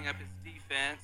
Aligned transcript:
tightening 0.00 0.08
up 0.08 0.16
his 0.16 0.32
defense. 0.44 1.00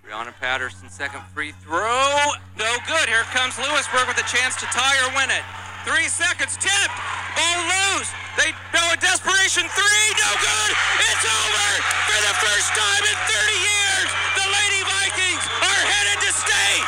Brianna 0.00 0.32
Patterson, 0.40 0.88
second 0.88 1.20
free 1.34 1.52
throw. 1.52 2.16
No 2.56 2.72
good. 2.86 3.08
Here 3.08 3.26
comes 3.34 3.58
Louisburg 3.58 4.06
with 4.08 4.18
a 4.18 4.28
chance 4.30 4.56
to 4.62 4.66
tie 4.72 4.96
or 5.04 5.10
win 5.18 5.28
it. 5.30 5.44
Three 5.84 6.08
seconds, 6.08 6.56
tipped. 6.56 6.96
Ball 7.36 7.60
loose. 7.66 8.10
They 8.38 8.54
go 8.72 8.80
a 8.92 8.96
desperation 8.96 9.66
three. 9.68 10.06
No 10.16 10.30
good. 10.38 10.70
It's 11.10 11.26
over 11.26 11.68
for 12.08 12.20
the 12.24 12.34
first 12.40 12.70
time 12.72 13.02
in 13.04 13.16
30 13.28 13.58
years. 13.60 14.08
The 14.38 14.46
Lady 14.46 14.82
Vikings 14.86 15.44
are 15.60 15.82
headed 15.90 16.18
to 16.22 16.30
state. 16.32 16.86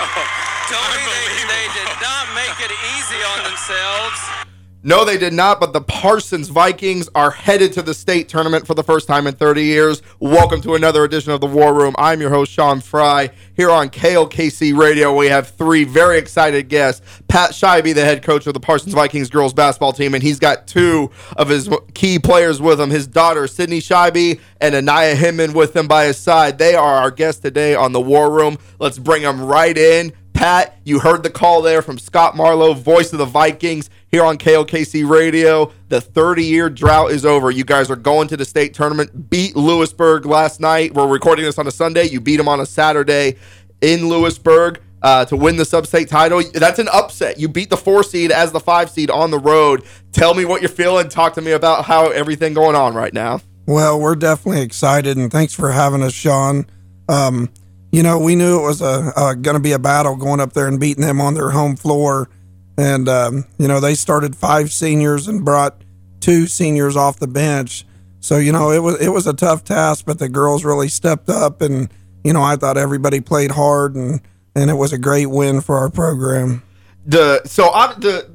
Tony, 0.70 1.04
they, 1.04 1.26
they 1.50 1.66
did 1.74 1.90
not 2.00 2.24
make 2.34 2.56
it 2.62 2.72
easy 2.96 3.20
on 3.34 3.44
themselves. 3.44 4.45
No, 4.86 5.04
they 5.04 5.18
did 5.18 5.32
not, 5.32 5.58
but 5.58 5.72
the 5.72 5.80
Parsons 5.80 6.48
Vikings 6.48 7.08
are 7.12 7.32
headed 7.32 7.72
to 7.72 7.82
the 7.82 7.92
state 7.92 8.28
tournament 8.28 8.68
for 8.68 8.74
the 8.74 8.84
first 8.84 9.08
time 9.08 9.26
in 9.26 9.34
30 9.34 9.64
years. 9.64 10.00
Welcome 10.20 10.60
to 10.60 10.76
another 10.76 11.02
edition 11.02 11.32
of 11.32 11.40
the 11.40 11.48
War 11.48 11.74
Room. 11.74 11.92
I'm 11.98 12.20
your 12.20 12.30
host, 12.30 12.52
Sean 12.52 12.80
Fry. 12.80 13.30
Here 13.56 13.68
on 13.68 13.90
KLKC 13.90 14.78
Radio, 14.78 15.12
we 15.12 15.26
have 15.26 15.48
three 15.48 15.82
very 15.82 16.18
excited 16.18 16.68
guests. 16.68 17.04
Pat 17.26 17.50
Schibi, 17.50 17.96
the 17.96 18.04
head 18.04 18.22
coach 18.22 18.46
of 18.46 18.54
the 18.54 18.60
Parsons 18.60 18.94
Vikings 18.94 19.28
girls 19.28 19.52
basketball 19.52 19.92
team, 19.92 20.14
and 20.14 20.22
he's 20.22 20.38
got 20.38 20.68
two 20.68 21.10
of 21.36 21.48
his 21.48 21.68
key 21.94 22.20
players 22.20 22.62
with 22.62 22.80
him, 22.80 22.90
his 22.90 23.08
daughter, 23.08 23.48
Sydney 23.48 23.80
Schibi, 23.80 24.38
and 24.60 24.76
Iniya 24.76 25.16
Hinman 25.16 25.52
with 25.52 25.74
him 25.74 25.88
by 25.88 26.04
his 26.04 26.16
side. 26.16 26.58
They 26.58 26.76
are 26.76 26.94
our 26.94 27.10
guests 27.10 27.40
today 27.40 27.74
on 27.74 27.90
the 27.90 28.00
War 28.00 28.30
Room. 28.30 28.56
Let's 28.78 29.00
bring 29.00 29.22
them 29.22 29.42
right 29.42 29.76
in. 29.76 30.12
Pat, 30.36 30.76
you 30.84 31.00
heard 31.00 31.22
the 31.22 31.30
call 31.30 31.62
there 31.62 31.80
from 31.80 31.98
Scott 31.98 32.36
Marlowe, 32.36 32.74
voice 32.74 33.10
of 33.14 33.18
the 33.18 33.24
Vikings 33.24 33.88
here 34.10 34.22
on 34.22 34.36
KLKC 34.36 35.08
Radio. 35.08 35.72
The 35.88 35.98
30 35.98 36.44
year 36.44 36.68
drought 36.68 37.10
is 37.10 37.24
over. 37.24 37.50
You 37.50 37.64
guys 37.64 37.90
are 37.90 37.96
going 37.96 38.28
to 38.28 38.36
the 38.36 38.44
state 38.44 38.74
tournament. 38.74 39.30
Beat 39.30 39.56
Louisburg 39.56 40.26
last 40.26 40.60
night. 40.60 40.92
We're 40.92 41.06
recording 41.08 41.46
this 41.46 41.58
on 41.58 41.66
a 41.66 41.70
Sunday. 41.70 42.04
You 42.04 42.20
beat 42.20 42.36
them 42.36 42.48
on 42.48 42.60
a 42.60 42.66
Saturday 42.66 43.36
in 43.80 44.08
Louisburg. 44.08 44.82
Uh, 45.02 45.24
to 45.24 45.36
win 45.36 45.56
the 45.56 45.64
sub-state 45.64 46.08
title. 46.08 46.42
That's 46.52 46.80
an 46.80 46.88
upset. 46.92 47.38
You 47.38 47.48
beat 47.48 47.70
the 47.70 47.76
four 47.76 48.02
seed 48.02 48.32
as 48.32 48.50
the 48.50 48.58
five 48.58 48.90
seed 48.90 49.08
on 49.08 49.30
the 49.30 49.38
road. 49.38 49.84
Tell 50.10 50.34
me 50.34 50.44
what 50.44 50.62
you're 50.62 50.68
feeling. 50.68 51.08
Talk 51.08 51.34
to 51.34 51.40
me 51.42 51.52
about 51.52 51.84
how 51.84 52.10
everything 52.10 52.54
going 52.54 52.74
on 52.74 52.94
right 52.94 53.12
now. 53.12 53.40
Well, 53.66 54.00
we're 54.00 54.16
definitely 54.16 54.62
excited, 54.62 55.16
and 55.16 55.30
thanks 55.30 55.54
for 55.54 55.70
having 55.70 56.02
us, 56.02 56.12
Sean. 56.12 56.66
Um, 57.08 57.50
you 57.96 58.02
know, 58.02 58.18
we 58.18 58.34
knew 58.34 58.58
it 58.58 58.62
was 58.62 58.82
a, 58.82 59.10
a 59.16 59.34
going 59.34 59.54
to 59.54 59.60
be 59.60 59.72
a 59.72 59.78
battle 59.78 60.16
going 60.16 60.38
up 60.38 60.52
there 60.52 60.68
and 60.68 60.78
beating 60.78 61.02
them 61.02 61.18
on 61.18 61.32
their 61.32 61.48
home 61.48 61.76
floor. 61.76 62.28
And, 62.76 63.08
um, 63.08 63.46
you 63.56 63.66
know, 63.66 63.80
they 63.80 63.94
started 63.94 64.36
five 64.36 64.70
seniors 64.70 65.28
and 65.28 65.42
brought 65.42 65.80
two 66.20 66.46
seniors 66.46 66.94
off 66.94 67.18
the 67.18 67.26
bench. 67.26 67.86
So, 68.20 68.36
you 68.36 68.52
know, 68.52 68.70
it 68.70 68.80
was, 68.80 69.00
it 69.00 69.08
was 69.08 69.26
a 69.26 69.32
tough 69.32 69.64
task, 69.64 70.04
but 70.04 70.18
the 70.18 70.28
girls 70.28 70.62
really 70.62 70.88
stepped 70.88 71.30
up. 71.30 71.62
And, 71.62 71.88
you 72.22 72.34
know, 72.34 72.42
I 72.42 72.56
thought 72.56 72.76
everybody 72.76 73.20
played 73.20 73.52
hard 73.52 73.94
and, 73.94 74.20
and 74.54 74.68
it 74.68 74.74
was 74.74 74.92
a 74.92 74.98
great 74.98 75.30
win 75.30 75.62
for 75.62 75.78
our 75.78 75.88
program. 75.88 76.62
The, 77.06 77.40
so 77.46 77.72
I'm 77.72 77.98
the, 77.98 78.28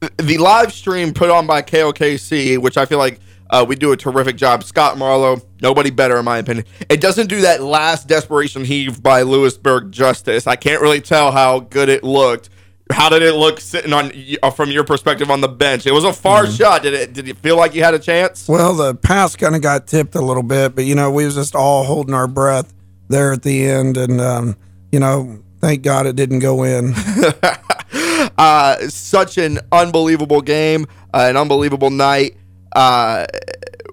the, 0.00 0.10
the 0.20 0.38
live 0.38 0.72
stream 0.72 1.14
put 1.14 1.30
on 1.30 1.46
by 1.46 1.62
KLKC, 1.62 2.58
which 2.58 2.78
I 2.78 2.84
feel 2.84 2.98
like 2.98 3.20
uh, 3.50 3.64
we 3.66 3.76
do 3.76 3.92
a 3.92 3.96
terrific 3.96 4.36
job. 4.36 4.62
Scott 4.64 4.98
Marlowe, 4.98 5.40
nobody 5.62 5.90
better 5.90 6.18
in 6.18 6.24
my 6.24 6.38
opinion. 6.38 6.66
It 6.88 7.00
doesn't 7.00 7.28
do 7.28 7.42
that 7.42 7.62
last 7.62 8.08
desperation 8.08 8.64
heave 8.64 9.02
by 9.02 9.22
Louisburg 9.22 9.90
justice. 9.90 10.46
I 10.46 10.56
can't 10.56 10.82
really 10.82 11.00
tell 11.00 11.32
how 11.32 11.60
good 11.60 11.88
it 11.88 12.04
looked. 12.04 12.50
How 12.90 13.10
did 13.10 13.22
it 13.22 13.34
look 13.34 13.60
sitting 13.60 13.92
on 13.92 14.12
uh, 14.42 14.50
from 14.50 14.70
your 14.70 14.84
perspective 14.84 15.30
on 15.30 15.40
the 15.42 15.48
bench? 15.48 15.86
It 15.86 15.92
was 15.92 16.04
a 16.04 16.12
far 16.12 16.44
mm-hmm. 16.44 16.54
shot. 16.54 16.82
Did 16.82 16.94
it? 16.94 17.12
Did 17.12 17.28
you 17.28 17.34
feel 17.34 17.56
like 17.56 17.74
you 17.74 17.84
had 17.84 17.92
a 17.92 17.98
chance? 17.98 18.48
Well, 18.48 18.74
the 18.74 18.94
pass 18.94 19.36
kind 19.36 19.54
of 19.54 19.60
got 19.60 19.86
tipped 19.86 20.14
a 20.14 20.22
little 20.22 20.42
bit, 20.42 20.74
but 20.74 20.86
you 20.86 20.94
know 20.94 21.10
we 21.10 21.26
was 21.26 21.34
just 21.34 21.54
all 21.54 21.84
holding 21.84 22.14
our 22.14 22.26
breath 22.26 22.72
there 23.08 23.32
at 23.32 23.42
the 23.42 23.66
end, 23.66 23.98
and 23.98 24.20
um, 24.22 24.56
you 24.90 25.00
know, 25.00 25.42
thank 25.60 25.82
God 25.82 26.06
it 26.06 26.16
didn't 26.16 26.38
go 26.38 26.62
in. 26.62 26.94
uh, 28.38 28.78
such 28.88 29.36
an 29.36 29.58
unbelievable 29.70 30.40
game, 30.40 30.86
uh, 31.12 31.26
an 31.28 31.36
unbelievable 31.36 31.90
night 31.90 32.38
uh, 32.72 33.26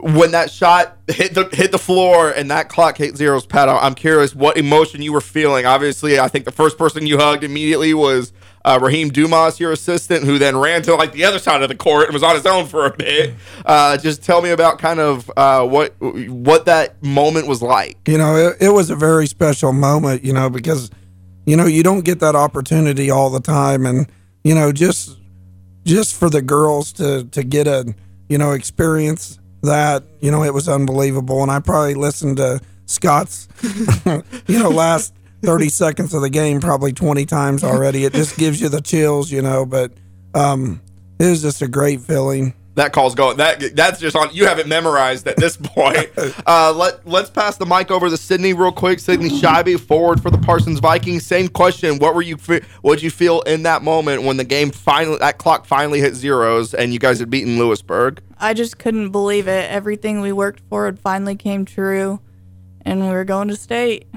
when 0.01 0.31
that 0.31 0.51
shot 0.51 0.97
hit 1.07 1.33
the 1.33 1.49
hit 1.51 1.71
the 1.71 1.79
floor 1.79 2.29
and 2.29 2.51
that 2.51 2.69
clock 2.69 2.97
hit 2.97 3.17
zeros, 3.17 3.45
Pat, 3.45 3.69
I'm 3.69 3.95
curious 3.95 4.35
what 4.35 4.57
emotion 4.57 5.01
you 5.01 5.13
were 5.13 5.21
feeling. 5.21 5.65
Obviously, 5.65 6.19
I 6.19 6.27
think 6.27 6.45
the 6.45 6.51
first 6.51 6.77
person 6.77 7.07
you 7.07 7.17
hugged 7.17 7.43
immediately 7.43 7.93
was 7.93 8.31
uh, 8.65 8.79
Raheem 8.81 9.09
Dumas, 9.09 9.59
your 9.59 9.71
assistant, 9.71 10.23
who 10.23 10.37
then 10.37 10.57
ran 10.57 10.81
to 10.83 10.95
like 10.95 11.11
the 11.11 11.23
other 11.23 11.39
side 11.39 11.61
of 11.61 11.69
the 11.69 11.75
court 11.75 12.05
and 12.05 12.13
was 12.13 12.23
on 12.23 12.35
his 12.35 12.45
own 12.45 12.65
for 12.65 12.85
a 12.85 12.95
bit. 12.95 13.33
Uh, 13.65 13.97
just 13.97 14.23
tell 14.23 14.41
me 14.41 14.49
about 14.49 14.79
kind 14.79 14.99
of 14.99 15.31
uh, 15.37 15.65
what 15.65 15.93
what 15.99 16.65
that 16.65 17.01
moment 17.03 17.47
was 17.47 17.61
like. 17.61 17.97
You 18.07 18.17
know, 18.17 18.35
it, 18.35 18.57
it 18.61 18.69
was 18.69 18.89
a 18.89 18.95
very 18.95 19.27
special 19.27 19.71
moment. 19.71 20.23
You 20.23 20.33
know, 20.33 20.49
because 20.49 20.91
you 21.45 21.55
know 21.55 21.65
you 21.65 21.83
don't 21.83 22.03
get 22.03 22.19
that 22.19 22.35
opportunity 22.35 23.09
all 23.09 23.29
the 23.29 23.39
time, 23.39 23.85
and 23.85 24.07
you 24.43 24.53
know 24.53 24.71
just 24.71 25.17
just 25.83 26.15
for 26.15 26.29
the 26.29 26.41
girls 26.41 26.91
to 26.93 27.23
to 27.25 27.43
get 27.43 27.67
a 27.67 27.95
you 28.29 28.37
know, 28.37 28.51
experience 28.51 29.39
that. 29.63 30.03
You 30.19 30.31
know, 30.31 30.43
it 30.43 30.53
was 30.53 30.67
unbelievable. 30.67 31.41
And 31.41 31.51
I 31.51 31.59
probably 31.59 31.95
listened 31.95 32.37
to 32.37 32.59
Scott's, 32.85 33.47
you 34.47 34.59
know, 34.59 34.69
last 34.69 35.13
30 35.43 35.69
seconds 35.69 36.13
of 36.13 36.21
the 36.21 36.29
game 36.29 36.59
probably 36.59 36.93
20 36.93 37.25
times 37.25 37.63
already. 37.63 38.05
It 38.05 38.13
just 38.13 38.37
gives 38.37 38.59
you 38.59 38.69
the 38.69 38.81
chills, 38.81 39.31
you 39.31 39.41
know, 39.41 39.65
but 39.65 39.91
um, 40.33 40.81
it 41.19 41.29
was 41.29 41.41
just 41.41 41.61
a 41.61 41.67
great 41.67 42.01
feeling 42.01 42.53
that 42.75 42.93
call's 42.93 43.15
going. 43.15 43.37
That 43.37 43.75
that's 43.75 43.99
just 43.99 44.15
on. 44.15 44.33
You 44.33 44.45
have 44.45 44.59
it 44.59 44.67
memorized 44.67 45.27
at 45.27 45.37
this 45.37 45.57
point. 45.61 46.09
Uh, 46.45 46.73
let 46.73 47.05
Let's 47.07 47.29
pass 47.29 47.57
the 47.57 47.65
mic 47.65 47.89
over 47.91 48.09
to 48.09 48.17
Sydney 48.17 48.53
real 48.53 48.71
quick. 48.71 48.99
Sydney 48.99 49.29
Schibi, 49.29 49.79
forward 49.79 50.21
for 50.21 50.29
the 50.29 50.37
Parsons 50.37 50.79
Vikings. 50.79 51.25
Same 51.25 51.47
question. 51.47 51.97
What 51.99 52.15
were 52.15 52.21
you? 52.21 52.37
What 52.81 52.95
did 52.95 53.03
you 53.03 53.11
feel 53.11 53.41
in 53.41 53.63
that 53.63 53.81
moment 53.81 54.23
when 54.23 54.37
the 54.37 54.43
game 54.43 54.71
finally, 54.71 55.17
that 55.19 55.37
clock 55.37 55.65
finally 55.65 55.99
hit 55.99 56.15
zeros, 56.15 56.73
and 56.73 56.93
you 56.93 56.99
guys 56.99 57.19
had 57.19 57.29
beaten 57.29 57.57
Louisburg? 57.57 58.21
I 58.37 58.53
just 58.53 58.77
couldn't 58.77 59.11
believe 59.11 59.47
it. 59.47 59.71
Everything 59.71 60.21
we 60.21 60.31
worked 60.31 60.61
for 60.69 60.85
had 60.85 60.99
finally 60.99 61.35
came 61.35 61.65
true, 61.65 62.19
and 62.81 63.01
we 63.01 63.07
were 63.07 63.25
going 63.25 63.47
to 63.47 63.55
state 63.55 64.07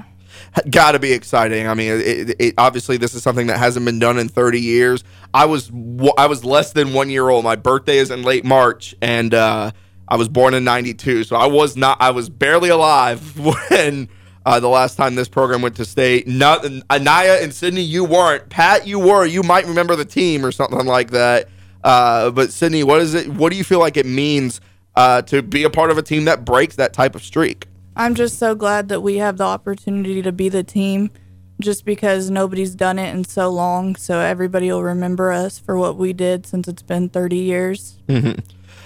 got 0.69 0.93
to 0.93 0.99
be 0.99 1.13
exciting. 1.13 1.67
I 1.67 1.73
mean, 1.73 1.91
it, 1.93 2.35
it, 2.39 2.53
obviously 2.57 2.97
this 2.97 3.13
is 3.13 3.23
something 3.23 3.47
that 3.47 3.57
hasn't 3.57 3.85
been 3.85 3.99
done 3.99 4.17
in 4.17 4.29
30 4.29 4.59
years. 4.59 5.03
I 5.33 5.45
was 5.45 5.71
I 6.17 6.25
was 6.27 6.43
less 6.43 6.73
than 6.73 6.93
one 6.93 7.09
year 7.09 7.29
old. 7.29 7.43
My 7.43 7.55
birthday 7.55 7.97
is 7.97 8.11
in 8.11 8.23
late 8.23 8.45
March, 8.45 8.95
and 9.01 9.33
uh, 9.33 9.71
I 10.07 10.15
was 10.15 10.27
born 10.27 10.53
in 10.53 10.63
'92, 10.63 11.23
so 11.23 11.35
I 11.35 11.45
was 11.45 11.75
not 11.75 12.01
I 12.01 12.11
was 12.11 12.29
barely 12.29 12.69
alive 12.69 13.37
when. 13.69 14.09
Uh, 14.45 14.59
the 14.59 14.69
last 14.69 14.95
time 14.95 15.15
this 15.15 15.27
program 15.27 15.61
went 15.61 15.75
to 15.75 15.85
state, 15.85 16.25
not 16.25 16.63
Iniya 16.63 17.43
and 17.43 17.53
Sydney, 17.53 17.81
you 17.81 18.05
weren't. 18.05 18.49
Pat, 18.49 18.87
you 18.87 18.97
were. 18.97 19.25
You 19.25 19.43
might 19.43 19.67
remember 19.67 19.97
the 19.97 20.05
team 20.05 20.43
or 20.45 20.51
something 20.51 20.87
like 20.87 21.11
that. 21.11 21.49
Uh, 21.83 22.31
but 22.31 22.51
Sydney, 22.51 22.83
what 22.83 23.01
is 23.01 23.13
it? 23.13 23.27
What 23.27 23.51
do 23.51 23.57
you 23.57 23.63
feel 23.63 23.79
like 23.79 23.97
it 23.97 24.05
means 24.05 24.61
uh, 24.95 25.21
to 25.23 25.43
be 25.43 25.65
a 25.65 25.69
part 25.69 25.91
of 25.91 25.97
a 25.97 26.01
team 26.01 26.25
that 26.25 26.45
breaks 26.45 26.77
that 26.77 26.93
type 26.93 27.15
of 27.15 27.23
streak? 27.23 27.67
I'm 27.99 28.15
just 28.15 28.39
so 28.39 28.55
glad 28.55 28.87
that 28.87 29.01
we 29.01 29.17
have 29.17 29.35
the 29.35 29.43
opportunity 29.43 30.21
to 30.21 30.31
be 30.31 30.47
the 30.47 30.63
team 30.63 31.11
just 31.59 31.83
because 31.83 32.31
nobody's 32.31 32.73
done 32.73 32.97
it 32.97 33.13
in 33.13 33.25
so 33.25 33.49
long. 33.49 33.97
So 33.97 34.21
everybody 34.21 34.71
will 34.71 34.83
remember 34.83 35.33
us 35.33 35.59
for 35.59 35.77
what 35.77 35.97
we 35.97 36.13
did 36.13 36.45
since 36.45 36.69
it's 36.69 36.81
been 36.81 37.09
30 37.09 37.35
years. 37.35 37.97
Mm-hmm. 38.07 38.39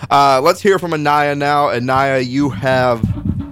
Uh, 0.10 0.42
let's 0.42 0.62
hear 0.62 0.80
from 0.80 0.94
Iniya 0.94 1.38
now. 1.38 1.68
Iniya, 1.68 2.26
you 2.26 2.50
have 2.50 3.04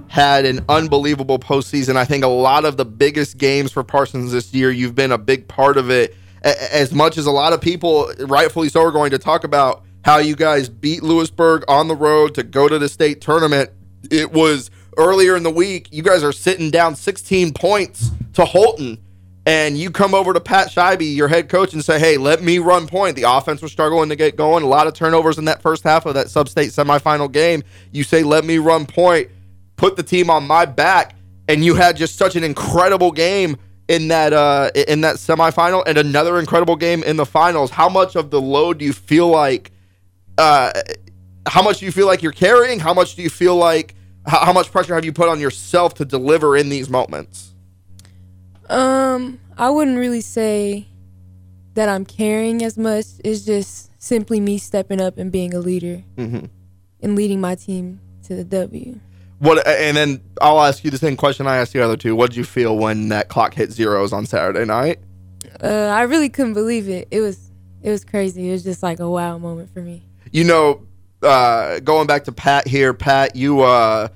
had 0.08 0.46
an 0.46 0.66
unbelievable 0.68 1.38
postseason. 1.38 1.96
I 1.96 2.06
think 2.06 2.24
a 2.24 2.28
lot 2.28 2.66
of 2.66 2.78
the 2.78 2.86
biggest 2.86 3.38
games 3.38 3.72
for 3.72 3.84
Parsons 3.84 4.32
this 4.32 4.52
year, 4.56 4.72
you've 4.72 4.96
been 4.96 5.12
a 5.12 5.20
big 5.20 5.48
part 5.48 5.78
of 5.78 5.92
it. 5.92 6.16
As 6.42 6.92
much 6.92 7.20
as 7.20 7.28
a 7.28 7.32
lot 7.32 7.54
of 7.54 7.62
people, 7.62 8.12
rightfully 8.18 8.70
so, 8.70 8.82
are 8.82 8.92
going 8.92 9.12
to 9.12 9.20
talk 9.20 9.44
about 9.44 9.84
how 10.04 10.18
you 10.18 10.36
guys 10.36 10.70
beat 10.70 11.04
Louisburg 11.04 11.64
on 11.68 11.88
the 11.88 11.96
road 11.96 12.34
to 12.34 12.42
go 12.42 12.68
to 12.68 12.80
the 12.80 12.90
state 12.90 13.22
tournament, 13.22 13.70
it 14.10 14.32
was 14.32 14.72
earlier 14.98 15.36
in 15.36 15.44
the 15.44 15.52
week, 15.52 15.88
you 15.92 16.04
guys 16.04 16.24
are 16.24 16.32
sitting 16.32 16.72
down 16.72 16.96
16 16.96 17.54
points 17.54 18.12
to 18.34 18.46
Holton, 18.46 18.98
and 19.46 19.78
you 19.78 19.92
come 19.92 20.14
over 20.14 20.34
to 20.34 20.40
Pat 20.40 20.70
Schibi, 20.70 21.16
your 21.16 21.28
head 21.28 21.50
coach, 21.50 21.74
and 21.74 21.84
say, 21.84 22.00
hey, 22.00 22.18
let 22.18 22.44
me 22.44 22.60
run 22.60 22.88
point. 22.88 23.16
The 23.16 23.24
offense 23.24 23.62
was 23.62 23.72
struggling 23.72 24.10
to 24.10 24.16
get 24.16 24.36
going. 24.36 24.64
A 24.64 24.68
lot 24.68 24.88
of 24.88 24.94
turnovers 24.94 25.38
in 25.38 25.46
that 25.46 25.62
first 25.62 25.84
half 25.84 26.06
of 26.06 26.14
that 26.14 26.30
sub-state 26.30 26.70
semifinal 26.70 27.32
game. 27.32 27.64
You 27.92 28.04
say, 28.04 28.24
let 28.24 28.46
me 28.46 28.58
run 28.58 28.86
point, 28.86 29.30
put 29.78 29.96
the 29.96 30.04
team 30.04 30.30
on 30.30 30.46
my 30.46 30.66
back, 30.66 31.16
and 31.48 31.66
you 31.66 31.76
had 31.76 31.98
just 31.98 32.16
such 32.18 32.36
an 32.36 32.44
incredible 32.44 33.12
game 33.12 33.58
in 33.88 34.08
that 34.08 34.32
uh, 34.32 34.70
in 34.88 35.02
that 35.02 35.18
semifinal 35.18 35.84
and 35.86 35.98
another 35.98 36.40
incredible 36.40 36.78
game 36.78 37.04
in 37.04 37.18
the 37.18 37.26
finals. 37.26 37.72
How 37.72 37.90
much 37.90 38.16
of 38.16 38.32
the 38.32 38.40
load 38.40 38.78
do 38.78 38.86
you 38.86 38.94
feel 38.94 39.28
like 39.28 39.72
uh, 40.38 40.72
how 41.48 41.62
much 41.62 41.80
do 41.80 41.86
you 41.86 41.92
feel 41.92 42.08
like 42.08 42.22
you're 42.22 42.32
carrying? 42.32 42.80
How 42.80 42.94
much 42.94 43.16
do 43.16 43.22
you 43.22 43.30
feel 43.30 43.56
like 43.56 43.96
how, 44.26 44.46
how 44.46 44.54
much 44.54 44.72
pressure 44.72 44.96
have 44.96 45.06
you 45.06 45.14
put 45.14 45.30
on 45.30 45.40
yourself 45.40 45.94
to 45.96 46.06
deliver 46.06 46.56
in 46.56 46.70
these 46.70 46.90
moments? 46.90 47.54
Um, 48.70 49.40
I 49.58 49.70
wouldn't 49.70 49.98
really 49.98 50.22
say 50.22 50.88
that 51.74 51.90
I'm 51.90 52.06
carrying 52.06 52.64
as 52.64 52.78
much. 52.78 53.06
It's 53.24 53.46
just 53.46 53.92
simply 54.02 54.40
me 54.40 54.58
stepping 54.58 55.02
up 55.02 55.18
and 55.18 55.32
being 55.32 55.54
a 55.54 55.60
leader. 55.60 56.04
Mm-hmm. 56.18 56.46
and 57.02 57.16
leading 57.16 57.42
my 57.42 57.56
team 57.56 58.00
to 58.24 58.36
the 58.36 58.44
W. 58.44 59.00
What? 59.40 59.66
And 59.66 59.98
then 59.98 60.22
I'll 60.40 60.62
ask 60.62 60.84
you 60.84 60.92
the 60.92 61.00
same 61.00 61.18
question 61.18 61.48
I 61.48 61.58
asked 61.58 61.74
the 61.74 61.82
other 61.82 61.98
two. 61.98 62.16
What 62.16 62.30
did 62.30 62.38
you 62.38 62.44
feel 62.44 62.78
when 62.78 63.10
that 63.10 63.28
clock 63.28 63.56
hit 63.56 63.72
zeros 63.72 64.14
on 64.14 64.28
Saturday 64.28 64.66
night? 64.66 65.00
Uh, 65.64 65.88
I 65.88 66.04
really 66.04 66.30
couldn't 66.30 66.54
believe 66.54 66.88
it. 66.88 67.08
It 67.10 67.22
was 67.22 67.52
it 67.82 67.90
was 67.90 68.06
crazy. 68.06 68.50
It 68.50 68.52
was 68.52 68.64
just 68.64 68.84
like 68.84 69.00
a 69.00 69.10
wow 69.10 69.40
moment 69.40 69.74
for 69.74 69.82
me. 69.82 70.04
You 70.32 70.44
know, 70.44 70.86
uh, 71.22 71.80
going 71.80 72.08
back 72.08 72.26
to 72.26 72.32
Pat 72.32 72.68
here, 72.68 72.94
Pat, 72.94 73.36
you 73.36 73.62
uh, 73.62 74.08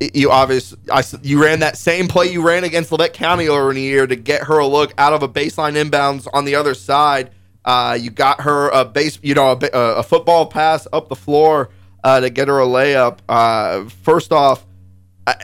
you 0.00 0.30
obviously 0.30 0.78
I, 0.92 1.02
you 1.22 1.42
ran 1.42 1.60
that 1.60 1.76
same 1.78 2.06
play 2.08 2.26
you 2.30 2.46
ran 2.46 2.64
against 2.64 2.90
Labette 2.90 3.14
County 3.14 3.46
earlier 3.46 3.70
in 3.70 3.76
the 3.76 3.82
year 3.82 4.06
to 4.06 4.16
get 4.16 4.44
her 4.44 4.58
a 4.58 4.66
look 4.66 4.92
out 4.98 5.12
of 5.12 5.22
a 5.22 5.28
baseline 5.28 5.74
inbounds 5.74 6.28
on 6.32 6.44
the 6.44 6.54
other 6.54 6.74
side. 6.74 7.30
Uh, 7.64 7.98
you 8.00 8.10
got 8.10 8.42
her 8.42 8.68
a 8.68 8.84
base, 8.84 9.18
you 9.22 9.34
know, 9.34 9.52
a, 9.52 9.66
a 9.72 10.02
football 10.02 10.46
pass 10.46 10.86
up 10.92 11.08
the 11.08 11.16
floor 11.16 11.70
uh, 12.04 12.20
to 12.20 12.30
get 12.30 12.46
her 12.46 12.60
a 12.60 12.66
layup. 12.66 13.18
Uh, 13.28 13.88
first 13.88 14.32
off, 14.32 14.64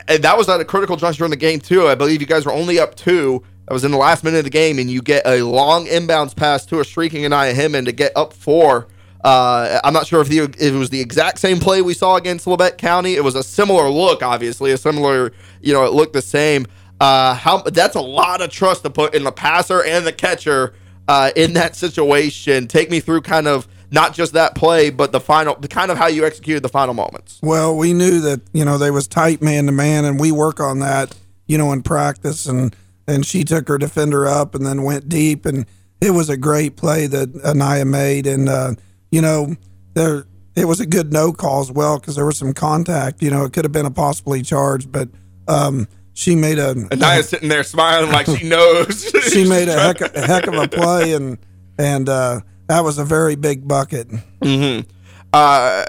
and 0.07 0.23
that 0.23 0.37
was 0.37 0.47
at 0.47 0.61
a 0.61 0.65
critical 0.65 0.95
juncture 0.95 1.25
in 1.25 1.31
the 1.31 1.37
game 1.37 1.59
too. 1.59 1.87
I 1.87 1.95
believe 1.95 2.21
you 2.21 2.27
guys 2.27 2.45
were 2.45 2.53
only 2.53 2.79
up 2.79 2.95
two. 2.95 3.43
That 3.67 3.73
was 3.73 3.83
in 3.83 3.91
the 3.91 3.97
last 3.97 4.23
minute 4.23 4.39
of 4.39 4.43
the 4.45 4.49
game, 4.49 4.79
and 4.79 4.89
you 4.89 5.01
get 5.01 5.25
a 5.25 5.41
long 5.41 5.85
inbounds 5.85 6.35
pass 6.35 6.65
to 6.67 6.79
a 6.79 6.85
streaking 6.85 7.23
Iniya 7.23 7.53
Hinman 7.53 7.85
to 7.85 7.91
get 7.91 8.11
up 8.15 8.33
four. 8.33 8.87
Uh, 9.23 9.79
I'm 9.83 9.93
not 9.93 10.05
sure 10.05 10.21
if, 10.21 10.27
the, 10.27 10.39
if 10.39 10.61
it 10.61 10.71
was 10.77 10.89
the 10.89 10.99
exact 10.99 11.39
same 11.39 11.59
play 11.59 11.81
we 11.81 11.93
saw 11.93 12.17
against 12.17 12.45
Labette 12.45 12.77
County. 12.77 13.13
It 13.13 13.23
was 13.23 13.35
a 13.35 13.43
similar 13.43 13.89
look, 13.89 14.21
obviously, 14.21 14.71
a 14.71 14.77
similar, 14.77 15.31
you 15.61 15.73
know, 15.73 15.85
it 15.85 15.93
looked 15.93 16.13
the 16.13 16.21
same. 16.21 16.65
Uh, 16.99 17.33
how 17.33 17.57
that's 17.57 17.95
a 17.95 18.01
lot 18.01 18.41
of 18.41 18.49
trust 18.49 18.83
to 18.83 18.89
put 18.89 19.13
in 19.13 19.23
the 19.23 19.31
passer 19.31 19.83
and 19.83 20.05
the 20.05 20.13
catcher 20.13 20.73
uh, 21.07 21.31
in 21.35 21.53
that 21.53 21.75
situation. 21.75 22.67
Take 22.67 22.89
me 22.89 22.99
through 22.99 23.21
kind 23.21 23.47
of 23.47 23.67
not 23.91 24.13
just 24.13 24.33
that 24.33 24.55
play, 24.55 24.89
but 24.89 25.11
the 25.11 25.19
final, 25.19 25.55
kind 25.55 25.91
of 25.91 25.97
how 25.97 26.07
you 26.07 26.25
executed 26.25 26.63
the 26.63 26.69
final 26.69 26.93
moments. 26.93 27.39
Well, 27.43 27.75
we 27.75 27.93
knew 27.93 28.19
that 28.21 28.41
you 28.53 28.65
know 28.65 28.77
they 28.77 28.91
was 28.91 29.07
tight 29.07 29.41
man 29.41 29.65
to 29.67 29.71
man, 29.71 30.05
and 30.05 30.19
we 30.19 30.31
work 30.31 30.59
on 30.59 30.79
that, 30.79 31.15
you 31.47 31.57
know, 31.57 31.71
in 31.71 31.83
practice. 31.83 32.45
And 32.45 32.75
and 33.07 33.25
she 33.25 33.43
took 33.43 33.67
her 33.67 33.77
defender 33.77 34.25
up 34.25 34.55
and 34.55 34.65
then 34.65 34.83
went 34.83 35.09
deep, 35.09 35.45
and 35.45 35.65
it 36.01 36.11
was 36.11 36.29
a 36.29 36.37
great 36.37 36.75
play 36.75 37.07
that 37.07 37.33
Iniya 37.33 37.87
made, 37.87 38.27
and 38.27 38.49
uh, 38.49 38.73
you 39.13 39.21
know, 39.21 39.55
there 39.93 40.25
it 40.55 40.65
was 40.65 40.79
a 40.79 40.85
good 40.85 41.13
no 41.13 41.31
call 41.31 41.61
as 41.61 41.71
well 41.71 41.99
because 41.99 42.15
there 42.15 42.25
was 42.25 42.37
some 42.37 42.53
contact. 42.53 43.21
You 43.21 43.29
know, 43.29 43.45
it 43.45 43.53
could 43.53 43.63
have 43.63 43.71
been 43.71 43.85
a 43.85 43.91
possibly 43.91 44.41
charge, 44.41 44.91
but 44.91 45.09
um, 45.47 45.87
she 46.13 46.35
made 46.35 46.57
a. 46.57 46.73
Iniya's 46.73 47.29
sitting 47.29 47.49
there 47.49 47.63
smiling 47.63 48.11
like 48.11 48.25
she 48.25 48.47
knows. 48.47 49.11
she 49.31 49.47
made 49.47 49.69
a 49.69 49.79
heck, 49.79 50.01
of, 50.01 50.15
a 50.15 50.25
heck 50.25 50.47
of 50.47 50.55
a 50.55 50.67
play, 50.67 51.13
and 51.13 51.37
and 51.77 52.09
uh, 52.09 52.41
that 52.67 52.83
was 52.83 52.97
a 52.97 53.05
very 53.05 53.35
big 53.35 53.67
bucket. 53.67 54.09
Mm-hmm. 54.41 54.89
Uh, 55.31 55.85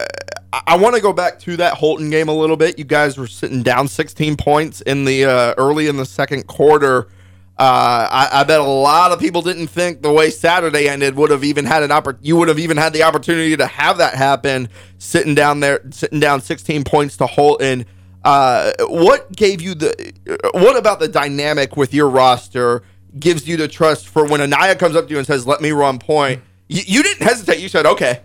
I 0.66 0.76
want 0.76 0.94
to 0.94 1.00
go 1.00 1.12
back 1.12 1.38
to 1.40 1.56
that 1.56 1.74
Holton 1.74 2.10
game 2.10 2.28
a 2.28 2.34
little 2.34 2.56
bit. 2.56 2.78
You 2.78 2.84
guys 2.84 3.16
were 3.16 3.26
sitting 3.26 3.62
down 3.62 3.88
16 3.88 4.36
points 4.36 4.80
in 4.82 5.04
the 5.04 5.24
uh, 5.24 5.54
early 5.56 5.88
in 5.88 5.96
the 5.96 6.06
second 6.06 6.46
quarter. 6.46 7.08
Uh, 7.56 8.08
I, 8.10 8.40
I, 8.40 8.44
bet 8.44 8.58
a 8.58 8.64
lot 8.64 9.12
of 9.12 9.20
people 9.20 9.40
didn't 9.40 9.68
think 9.68 10.02
the 10.02 10.12
way 10.12 10.30
Saturday 10.30 10.88
ended 10.88 11.14
would 11.14 11.30
have 11.30 11.44
even 11.44 11.64
had 11.64 11.84
an 11.84 11.90
oppor- 11.90 12.18
You 12.20 12.36
would 12.36 12.48
have 12.48 12.58
even 12.58 12.76
had 12.76 12.92
the 12.92 13.04
opportunity 13.04 13.56
to 13.56 13.64
have 13.64 13.98
that 13.98 14.14
happen, 14.14 14.68
sitting 14.98 15.36
down 15.36 15.60
there, 15.60 15.80
sitting 15.90 16.18
down 16.18 16.40
16 16.40 16.82
points 16.82 17.16
to 17.18 17.26
Holton. 17.26 17.86
Uh, 18.24 18.72
what 18.88 19.30
gave 19.30 19.62
you 19.62 19.76
the? 19.76 20.12
What 20.54 20.76
about 20.76 20.98
the 20.98 21.06
dynamic 21.06 21.76
with 21.76 21.94
your 21.94 22.08
roster 22.08 22.82
gives 23.20 23.46
you 23.46 23.56
the 23.56 23.68
trust 23.68 24.08
for 24.08 24.26
when 24.26 24.40
Iniya 24.40 24.76
comes 24.76 24.96
up 24.96 25.06
to 25.06 25.12
you 25.12 25.18
and 25.18 25.26
says, 25.26 25.46
"Let 25.46 25.60
me 25.60 25.70
run 25.70 26.00
point." 26.00 26.42
You, 26.68 26.82
you 26.84 27.02
didn't 27.04 27.22
hesitate. 27.22 27.60
You 27.60 27.68
said, 27.68 27.86
"Okay." 27.86 28.20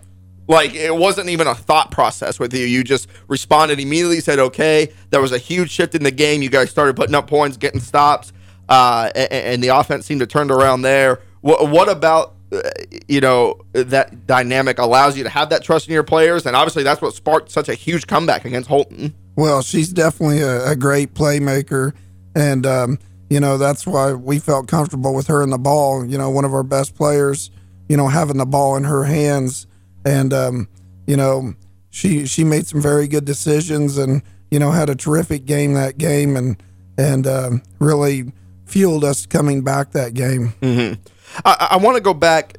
Like 0.48 0.74
it 0.74 0.96
wasn't 0.96 1.28
even 1.28 1.46
a 1.46 1.54
thought 1.54 1.92
process 1.92 2.40
with 2.40 2.52
you. 2.52 2.66
You 2.66 2.82
just 2.82 3.06
responded 3.28 3.78
immediately. 3.78 4.20
Said, 4.20 4.40
"Okay." 4.40 4.92
There 5.10 5.20
was 5.20 5.30
a 5.30 5.38
huge 5.38 5.70
shift 5.70 5.94
in 5.94 6.02
the 6.02 6.10
game. 6.10 6.42
You 6.42 6.50
guys 6.50 6.70
started 6.70 6.96
putting 6.96 7.14
up 7.14 7.28
points, 7.28 7.56
getting 7.56 7.78
stops 7.78 8.32
uh, 8.70 9.10
and, 9.16 9.32
and, 9.32 9.62
the 9.62 9.68
offense 9.68 10.06
seemed 10.06 10.20
to 10.20 10.26
turn 10.26 10.48
around 10.48 10.82
there. 10.82 11.20
What, 11.40 11.68
what 11.70 11.88
about 11.88 12.36
uh, 12.52 12.60
you 13.08 13.20
know 13.20 13.60
that 13.72 14.28
dynamic 14.28 14.78
allows 14.78 15.18
you 15.18 15.24
to 15.24 15.28
have 15.28 15.50
that 15.50 15.64
trust 15.64 15.88
in 15.88 15.92
your 15.92 16.04
players, 16.04 16.46
and 16.46 16.54
obviously 16.54 16.84
that's 16.84 17.02
what 17.02 17.12
sparked 17.12 17.50
such 17.50 17.68
a 17.68 17.74
huge 17.74 18.06
comeback 18.06 18.44
against 18.44 18.68
Holton. 18.68 19.12
Well, 19.34 19.62
she's 19.62 19.92
definitely 19.92 20.40
a, 20.40 20.70
a 20.70 20.76
great 20.76 21.14
playmaker, 21.14 21.94
and 22.36 22.64
um, 22.64 22.98
you 23.28 23.40
know 23.40 23.58
that's 23.58 23.86
why 23.88 24.12
we 24.12 24.38
felt 24.38 24.68
comfortable 24.68 25.14
with 25.14 25.26
her 25.26 25.42
in 25.42 25.50
the 25.50 25.58
ball. 25.58 26.04
You 26.04 26.16
know, 26.16 26.30
one 26.30 26.44
of 26.44 26.54
our 26.54 26.62
best 26.62 26.94
players. 26.94 27.50
You 27.88 27.96
know, 27.96 28.06
having 28.06 28.36
the 28.36 28.46
ball 28.46 28.76
in 28.76 28.84
her 28.84 29.02
hands, 29.02 29.66
and 30.04 30.32
um, 30.32 30.68
you 31.08 31.16
know 31.16 31.54
she 31.90 32.24
she 32.24 32.44
made 32.44 32.68
some 32.68 32.80
very 32.80 33.08
good 33.08 33.24
decisions, 33.24 33.98
and 33.98 34.22
you 34.48 34.60
know 34.60 34.70
had 34.70 34.88
a 34.88 34.94
terrific 34.94 35.44
game 35.44 35.74
that 35.74 35.98
game, 35.98 36.36
and 36.36 36.62
and 36.96 37.26
um, 37.26 37.62
really 37.80 38.32
fueled 38.70 39.04
us 39.04 39.26
coming 39.26 39.62
back 39.62 39.92
that 39.92 40.14
game. 40.14 40.54
Mm-hmm. 40.60 41.00
I, 41.44 41.68
I 41.72 41.76
want 41.78 41.96
to 41.96 42.02
go 42.02 42.14
back, 42.14 42.56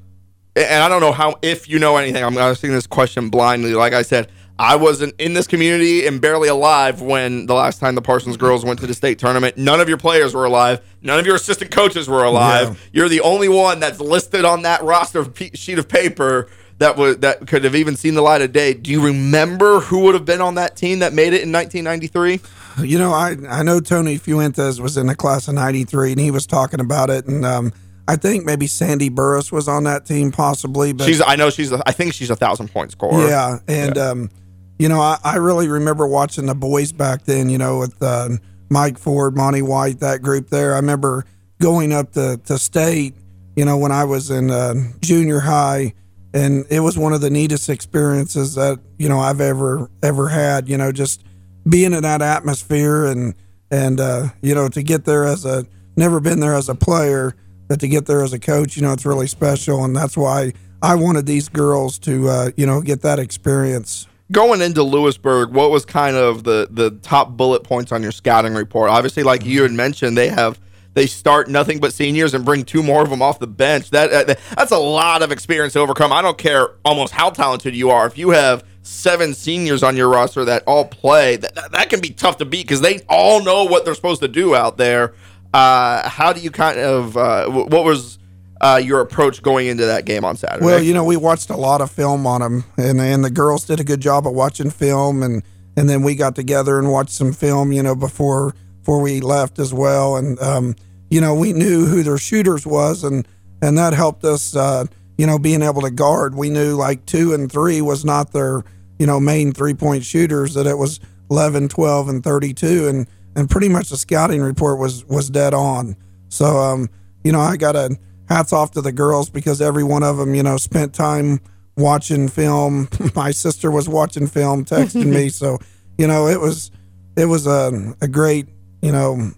and 0.55 0.83
I 0.83 0.89
don't 0.89 1.01
know 1.01 1.13
how 1.13 1.35
if 1.41 1.69
you 1.69 1.79
know 1.79 1.97
anything. 1.97 2.23
I'm 2.23 2.37
asking 2.37 2.71
this 2.71 2.87
question 2.87 3.29
blindly. 3.29 3.73
Like 3.73 3.93
I 3.93 4.01
said, 4.01 4.29
I 4.59 4.75
wasn't 4.75 5.15
in 5.19 5.33
this 5.33 5.47
community 5.47 6.05
and 6.05 6.21
barely 6.21 6.49
alive 6.49 7.01
when 7.01 7.45
the 7.47 7.55
last 7.55 7.79
time 7.79 7.95
the 7.95 8.01
Parsons 8.01 8.37
girls 8.37 8.63
went 8.63 8.79
to 8.81 8.87
the 8.87 8.93
state 8.93 9.17
tournament. 9.17 9.57
None 9.57 9.79
of 9.79 9.89
your 9.89 9.97
players 9.97 10.35
were 10.35 10.45
alive. 10.45 10.81
None 11.01 11.17
of 11.17 11.25
your 11.25 11.35
assistant 11.35 11.71
coaches 11.71 12.07
were 12.07 12.23
alive. 12.23 12.69
Yeah. 12.69 12.75
You're 12.93 13.09
the 13.09 13.21
only 13.21 13.49
one 13.49 13.79
that's 13.79 13.99
listed 13.99 14.45
on 14.45 14.61
that 14.63 14.83
roster 14.83 15.25
sheet 15.55 15.79
of 15.79 15.87
paper 15.87 16.47
that 16.81 16.97
was 16.97 17.17
that 17.19 17.45
could 17.47 17.63
have 17.63 17.75
even 17.75 17.95
seen 17.95 18.15
the 18.15 18.23
light 18.23 18.41
of 18.41 18.51
day. 18.51 18.73
Do 18.73 18.89
you 18.89 19.05
remember 19.05 19.79
who 19.81 19.99
would 19.99 20.15
have 20.15 20.25
been 20.25 20.41
on 20.41 20.55
that 20.55 20.75
team 20.75 20.99
that 20.99 21.13
made 21.13 21.31
it 21.33 21.43
in 21.43 21.51
1993? 21.51 22.41
You 22.83 22.97
know, 22.97 23.13
I 23.13 23.37
I 23.47 23.61
know 23.61 23.79
Tony 23.79 24.17
Fuentes 24.17 24.79
was 24.79 24.97
in 24.97 25.05
the 25.05 25.15
class 25.15 25.47
of 25.47 25.53
'93, 25.53 26.13
and 26.13 26.19
he 26.19 26.31
was 26.31 26.47
talking 26.47 26.79
about 26.79 27.11
it, 27.11 27.27
and 27.27 27.45
um, 27.45 27.71
I 28.07 28.15
think 28.15 28.45
maybe 28.45 28.65
Sandy 28.65 29.09
Burris 29.09 29.51
was 29.51 29.67
on 29.67 29.83
that 29.83 30.07
team, 30.07 30.31
possibly. 30.31 30.91
But 30.91 31.05
she's 31.05 31.21
I 31.21 31.35
know 31.35 31.51
she's 31.51 31.71
a, 31.71 31.83
I 31.85 31.91
think 31.91 32.15
she's 32.15 32.31
a 32.31 32.35
thousand 32.35 32.69
point 32.69 32.91
scorer. 32.91 33.27
Yeah, 33.27 33.59
and 33.67 33.95
yeah. 33.95 34.09
Um, 34.09 34.31
you 34.79 34.89
know, 34.89 35.01
I, 35.01 35.19
I 35.23 35.35
really 35.35 35.67
remember 35.67 36.07
watching 36.07 36.47
the 36.47 36.55
boys 36.55 36.91
back 36.91 37.25
then. 37.25 37.49
You 37.49 37.59
know, 37.59 37.77
with 37.77 38.01
uh, 38.01 38.29
Mike 38.71 38.97
Ford, 38.97 39.37
Monty 39.37 39.61
White, 39.61 39.99
that 39.99 40.23
group 40.23 40.49
there. 40.49 40.73
I 40.73 40.77
remember 40.77 41.25
going 41.59 41.93
up 41.93 42.13
to 42.13 42.41
to 42.45 42.57
state. 42.57 43.13
You 43.55 43.65
know, 43.65 43.77
when 43.77 43.91
I 43.91 44.05
was 44.05 44.31
in 44.31 44.49
uh, 44.49 44.75
junior 45.01 45.41
high 45.41 45.93
and 46.33 46.65
it 46.69 46.79
was 46.79 46.97
one 46.97 47.13
of 47.13 47.21
the 47.21 47.29
neatest 47.29 47.69
experiences 47.69 48.55
that 48.55 48.79
you 48.97 49.09
know 49.09 49.19
I've 49.19 49.41
ever 49.41 49.89
ever 50.01 50.29
had. 50.29 50.69
You 50.69 50.77
know, 50.77 50.91
just 50.91 51.23
being 51.67 51.93
in 51.93 52.03
that 52.03 52.21
atmosphere 52.21 53.05
and 53.05 53.35
and 53.69 53.99
uh, 53.99 54.29
you 54.41 54.55
know 54.55 54.69
to 54.69 54.83
get 54.83 55.05
there 55.05 55.25
as 55.25 55.45
a 55.45 55.65
never 55.95 56.19
been 56.19 56.39
there 56.39 56.55
as 56.55 56.69
a 56.69 56.75
player, 56.75 57.35
but 57.67 57.79
to 57.81 57.87
get 57.87 58.05
there 58.05 58.23
as 58.23 58.33
a 58.33 58.39
coach, 58.39 58.75
you 58.75 58.81
know, 58.81 58.93
it's 58.93 59.05
really 59.05 59.27
special, 59.27 59.83
and 59.83 59.95
that's 59.95 60.15
why 60.15 60.53
I 60.81 60.95
wanted 60.95 61.25
these 61.25 61.49
girls 61.49 61.99
to 61.99 62.29
uh, 62.29 62.51
you 62.55 62.65
know 62.65 62.81
get 62.81 63.01
that 63.01 63.19
experience. 63.19 64.07
Going 64.31 64.61
into 64.61 64.81
Louisburg, 64.83 65.51
what 65.51 65.71
was 65.71 65.85
kind 65.85 66.15
of 66.15 66.45
the 66.45 66.67
the 66.71 66.91
top 67.01 67.31
bullet 67.31 67.63
points 67.63 67.91
on 67.91 68.01
your 68.01 68.13
scouting 68.13 68.53
report? 68.53 68.89
Obviously, 68.89 69.23
like 69.23 69.45
you 69.45 69.63
had 69.63 69.71
mentioned, 69.71 70.17
they 70.17 70.29
have 70.29 70.59
they 70.93 71.07
start 71.07 71.49
nothing 71.49 71.79
but 71.79 71.93
seniors 71.93 72.33
and 72.33 72.43
bring 72.43 72.65
two 72.65 72.83
more 72.83 73.01
of 73.01 73.09
them 73.09 73.21
off 73.21 73.39
the 73.39 73.47
bench. 73.47 73.91
That, 73.91 74.11
that 74.11 74.39
that's 74.55 74.71
a 74.71 74.77
lot 74.77 75.21
of 75.21 75.31
experience 75.31 75.73
to 75.73 75.79
overcome. 75.79 76.11
I 76.11 76.21
don't 76.21 76.37
care 76.37 76.75
almost 76.83 77.13
how 77.13 77.29
talented 77.29 77.75
you 77.75 77.89
are. 77.89 78.05
If 78.07 78.17
you 78.17 78.31
have 78.31 78.63
seven 78.83 79.33
seniors 79.33 79.83
on 79.83 79.95
your 79.95 80.09
roster 80.09 80.43
that 80.45 80.63
all 80.65 80.85
play, 80.85 81.37
that, 81.37 81.71
that, 81.71 81.89
can 81.89 82.01
be 82.01 82.09
tough 82.09 82.37
to 82.37 82.45
beat 82.45 82.63
because 82.63 82.81
they 82.81 82.99
all 83.07 83.43
know 83.43 83.63
what 83.63 83.85
they're 83.85 83.95
supposed 83.95 84.21
to 84.21 84.27
do 84.27 84.55
out 84.55 84.77
there. 84.77 85.13
Uh, 85.53 86.07
how 86.07 86.33
do 86.33 86.41
you 86.41 86.51
kind 86.51 86.79
of 86.79 87.15
uh, 87.15 87.47
what 87.49 87.83
was 87.83 88.19
uh, 88.61 88.79
your 88.83 89.01
approach 89.01 89.41
going 89.41 89.67
into 89.67 89.85
that 89.85 90.05
game 90.05 90.23
on 90.23 90.35
Saturday? 90.35 90.65
Well, 90.65 90.81
you 90.81 90.93
know, 90.93 91.03
we 91.03 91.17
watched 91.17 91.49
a 91.49 91.57
lot 91.57 91.81
of 91.81 91.91
film 91.91 92.27
on 92.27 92.41
them, 92.41 92.63
and 92.77 92.99
and 92.99 93.23
the 93.23 93.31
girls 93.31 93.65
did 93.65 93.79
a 93.79 93.83
good 93.83 94.01
job 94.01 94.27
of 94.27 94.33
watching 94.33 94.69
film, 94.69 95.23
and 95.23 95.43
and 95.75 95.89
then 95.89 96.03
we 96.03 96.15
got 96.15 96.35
together 96.35 96.77
and 96.79 96.91
watched 96.91 97.11
some 97.11 97.33
film, 97.33 97.71
you 97.71 97.81
know, 97.83 97.95
before 97.95 98.53
before 98.81 99.01
we 99.01 99.21
left 99.21 99.59
as 99.59 99.73
well. 99.73 100.17
And 100.17 100.39
um, 100.39 100.75
you 101.09 101.21
know, 101.21 101.33
we 101.33 101.53
knew 101.53 101.85
who 101.85 102.03
their 102.03 102.17
shooters 102.17 102.65
was, 102.65 103.03
and 103.03 103.27
and 103.61 103.77
that 103.77 103.93
helped 103.93 104.23
us. 104.23 104.55
Uh, 104.55 104.85
you 105.17 105.27
know, 105.27 105.37
being 105.37 105.61
able 105.61 105.81
to 105.81 105.91
guard. 105.91 106.33
We 106.33 106.49
knew 106.49 106.75
like 106.75 107.05
two 107.05 107.33
and 107.33 107.51
three 107.51 107.79
was 107.79 108.03
not 108.03 108.31
their 108.31 108.63
you 108.97 109.05
know 109.05 109.19
main 109.19 109.51
three 109.51 109.75
point 109.75 110.03
shooters. 110.03 110.55
That 110.55 110.65
it 110.65 110.77
was 110.77 110.99
11, 111.29 111.69
12, 111.69 112.09
and 112.09 112.23
32, 112.23 112.87
and 112.87 113.07
and 113.35 113.49
pretty 113.49 113.69
much 113.69 113.89
the 113.89 113.97
scouting 113.97 114.41
report 114.41 114.79
was 114.79 115.05
was 115.05 115.29
dead 115.29 115.53
on. 115.53 115.95
So 116.29 116.57
um, 116.57 116.89
you 117.23 117.31
know, 117.31 117.39
I 117.39 117.57
got 117.57 117.75
a 117.75 117.97
hats 118.27 118.53
off 118.53 118.71
to 118.71 118.81
the 118.81 118.91
girls 118.91 119.29
because 119.29 119.61
every 119.61 119.83
one 119.83 120.03
of 120.03 120.17
them, 120.17 120.33
you 120.33 120.43
know, 120.43 120.57
spent 120.57 120.93
time 120.93 121.39
watching 121.77 122.27
film. 122.27 122.89
My 123.15 123.31
sister 123.31 123.69
was 123.69 123.87
watching 123.87 124.27
film, 124.27 124.65
texting 124.65 125.07
me. 125.07 125.29
So, 125.29 125.59
you 125.97 126.07
know, 126.07 126.27
it 126.27 126.39
was 126.39 126.71
it 127.15 127.25
was 127.25 127.45
a, 127.45 127.95
a 128.01 128.07
great 128.07 128.47
you 128.81 128.91
know, 128.91 129.31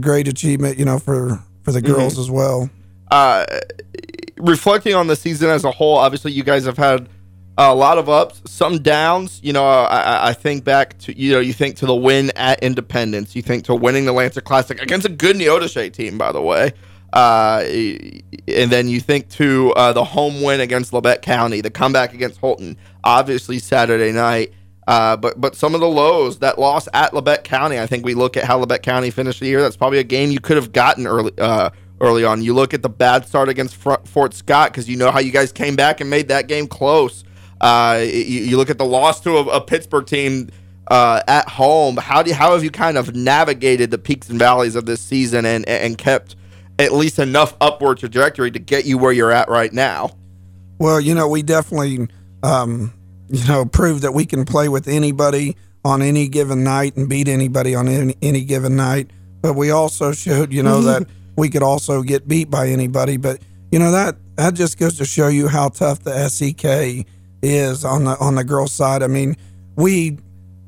great 0.00 0.28
achievement, 0.28 0.78
you 0.78 0.84
know, 0.84 0.98
for 0.98 1.42
for 1.62 1.72
the 1.72 1.82
girls 1.82 2.14
mm-hmm. 2.14 2.22
as 2.22 2.30
well. 2.30 2.70
Uh, 3.10 3.44
reflecting 4.36 4.94
on 4.94 5.06
the 5.06 5.16
season 5.16 5.48
as 5.48 5.64
a 5.64 5.70
whole, 5.70 5.96
obviously 5.96 6.32
you 6.32 6.42
guys 6.42 6.64
have 6.64 6.76
had 6.76 7.08
a 7.58 7.74
lot 7.74 7.98
of 7.98 8.08
ups, 8.08 8.42
some 8.44 8.82
downs. 8.82 9.40
You 9.42 9.52
know, 9.52 9.64
I, 9.64 10.28
I 10.28 10.32
think 10.32 10.64
back 10.64 10.98
to 11.00 11.18
you 11.18 11.32
know 11.32 11.40
you 11.40 11.52
think 11.52 11.76
to 11.76 11.86
the 11.86 11.94
win 11.94 12.30
at 12.36 12.62
Independence, 12.62 13.34
you 13.34 13.42
think 13.42 13.64
to 13.64 13.74
winning 13.74 14.04
the 14.04 14.12
Lancer 14.12 14.40
Classic 14.40 14.80
against 14.80 15.06
a 15.06 15.10
good 15.10 15.36
Neodesha 15.36 15.92
team, 15.92 16.18
by 16.18 16.32
the 16.32 16.42
way. 16.42 16.72
Uh, 17.12 17.62
and 18.48 18.70
then 18.70 18.88
you 18.88 19.00
think 19.00 19.30
to 19.30 19.72
uh, 19.74 19.92
the 19.92 20.04
home 20.04 20.42
win 20.42 20.60
against 20.60 20.92
Labette 20.92 21.22
County, 21.22 21.60
the 21.60 21.70
comeback 21.70 22.12
against 22.12 22.38
Holton, 22.38 22.76
obviously 23.04 23.58
Saturday 23.58 24.12
night. 24.12 24.52
Uh, 24.86 25.16
but 25.16 25.40
but 25.40 25.56
some 25.56 25.74
of 25.74 25.80
the 25.80 25.88
lows 25.88 26.38
that 26.38 26.58
loss 26.58 26.88
at 26.94 27.12
Labette 27.12 27.42
County, 27.42 27.78
I 27.78 27.86
think 27.86 28.04
we 28.04 28.14
look 28.14 28.36
at 28.36 28.44
how 28.44 28.62
Labette 28.64 28.82
County 28.82 29.10
finished 29.10 29.40
the 29.40 29.46
year. 29.46 29.60
That's 29.60 29.76
probably 29.76 29.98
a 29.98 30.04
game 30.04 30.30
you 30.30 30.40
could 30.40 30.56
have 30.56 30.72
gotten 30.72 31.06
early 31.06 31.32
uh, 31.38 31.70
early 32.00 32.24
on. 32.24 32.42
You 32.42 32.54
look 32.54 32.72
at 32.72 32.82
the 32.82 32.88
bad 32.88 33.26
start 33.26 33.48
against 33.48 33.74
Fort 33.74 34.34
Scott 34.34 34.70
because 34.70 34.88
you 34.88 34.96
know 34.96 35.10
how 35.10 35.18
you 35.18 35.32
guys 35.32 35.50
came 35.50 35.74
back 35.74 36.00
and 36.00 36.08
made 36.08 36.28
that 36.28 36.46
game 36.46 36.68
close. 36.68 37.24
Uh, 37.60 38.00
you, 38.02 38.10
you, 38.10 38.56
look 38.58 38.68
at 38.68 38.76
the 38.78 38.84
loss 38.84 39.20
to 39.20 39.38
a, 39.38 39.44
a 39.46 39.60
Pittsburgh 39.62 40.06
team 40.06 40.50
uh, 40.88 41.22
at 41.26 41.48
home. 41.48 41.96
How 41.96 42.22
do 42.22 42.30
you, 42.30 42.36
how 42.36 42.52
have 42.52 42.62
you 42.62 42.70
kind 42.70 42.98
of 42.98 43.14
navigated 43.14 43.90
the 43.90 43.98
peaks 43.98 44.28
and 44.28 44.38
valleys 44.38 44.76
of 44.76 44.86
this 44.86 45.00
season 45.00 45.44
and 45.46 45.66
and 45.66 45.96
kept 45.98 46.36
at 46.78 46.92
least 46.92 47.18
enough 47.18 47.56
upward 47.60 47.98
trajectory 47.98 48.50
to 48.50 48.58
get 48.58 48.84
you 48.84 48.98
where 48.98 49.12
you're 49.12 49.32
at 49.32 49.48
right 49.48 49.72
now? 49.72 50.10
Well, 50.78 51.00
you 51.00 51.14
know, 51.14 51.26
we 51.28 51.42
definitely 51.42 52.08
um, 52.42 52.92
you 53.28 53.46
know, 53.46 53.64
prove 53.64 54.02
that 54.02 54.12
we 54.12 54.26
can 54.26 54.44
play 54.44 54.68
with 54.68 54.88
anybody 54.88 55.56
on 55.84 56.02
any 56.02 56.28
given 56.28 56.64
night 56.64 56.96
and 56.96 57.08
beat 57.08 57.28
anybody 57.28 57.74
on 57.74 57.88
any, 57.88 58.16
any 58.22 58.44
given 58.44 58.76
night. 58.76 59.10
But 59.40 59.54
we 59.54 59.70
also 59.70 60.12
showed, 60.12 60.52
you 60.52 60.62
know, 60.62 60.80
that 60.82 61.06
we 61.36 61.48
could 61.48 61.62
also 61.62 62.02
get 62.02 62.26
beat 62.26 62.50
by 62.50 62.68
anybody. 62.68 63.16
But 63.16 63.40
you 63.70 63.78
know 63.78 63.92
that 63.92 64.16
that 64.36 64.54
just 64.54 64.78
goes 64.78 64.96
to 64.98 65.04
show 65.04 65.28
you 65.28 65.48
how 65.48 65.68
tough 65.68 66.02
the 66.02 66.28
SEK 66.28 67.06
is 67.42 67.84
on 67.84 68.04
the 68.04 68.16
on 68.18 68.34
the 68.34 68.44
girls' 68.44 68.72
side. 68.72 69.02
I 69.02 69.06
mean, 69.06 69.36
we 69.76 70.18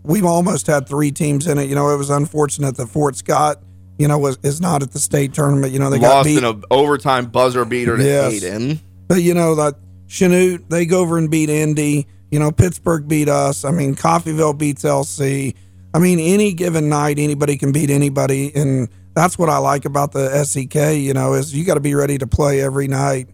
we've 0.03 0.25
almost 0.25 0.67
had 0.67 0.88
three 0.88 1.11
teams 1.11 1.47
in 1.47 1.59
it. 1.59 1.69
You 1.69 1.75
know, 1.75 1.91
it 1.91 1.97
was 1.97 2.11
unfortunate 2.11 2.77
that 2.77 2.88
Fort 2.88 3.17
Scott, 3.17 3.62
you 3.99 4.09
know, 4.09 4.19
was 4.19 4.38
is 4.43 4.61
not 4.61 4.83
at 4.83 4.93
the 4.93 4.99
state 4.99 5.33
tournament. 5.33 5.73
You 5.73 5.79
know, 5.79 5.91
they 5.91 5.99
lost 5.99 6.11
got 6.12 6.25
beat 6.25 6.38
in 6.38 6.45
an 6.45 6.62
overtime 6.71 7.27
buzzer 7.27 7.65
beater 7.65 7.97
to 7.97 8.05
yes. 8.05 8.33
Hayden. 8.33 8.81
But 9.07 9.23
you 9.23 9.35
know 9.35 9.55
that 9.55 9.77
Chanute, 10.09 10.69
they 10.69 10.87
go 10.87 11.00
over 11.00 11.19
and 11.19 11.31
beat 11.31 11.50
Indy. 11.50 12.07
You 12.30 12.38
know, 12.38 12.50
Pittsburgh 12.50 13.08
beat 13.08 13.28
us. 13.28 13.64
I 13.64 13.70
mean, 13.70 13.94
Coffeyville 13.94 14.56
beats 14.56 14.85
LC. 14.85 15.54
I 15.94 15.99
mean, 15.99 16.18
any 16.18 16.52
given 16.52 16.88
night, 16.88 17.18
anybody 17.18 17.56
can 17.56 17.73
beat 17.73 17.90
anybody, 17.90 18.54
and 18.54 18.88
that's 19.14 19.38
what 19.38 19.49
I 19.49 19.58
like 19.58 19.85
about 19.85 20.12
the 20.12 20.44
SEK. 20.44 20.99
You 20.99 21.14
know, 21.14 21.35
is 21.35 21.54
you 21.54 21.64
got 21.64 21.75
to 21.75 21.80
be 21.80 21.94
ready 21.94 22.18
to 22.18 22.26
play 22.26 22.61
every 22.61 22.88
night, 22.88 23.28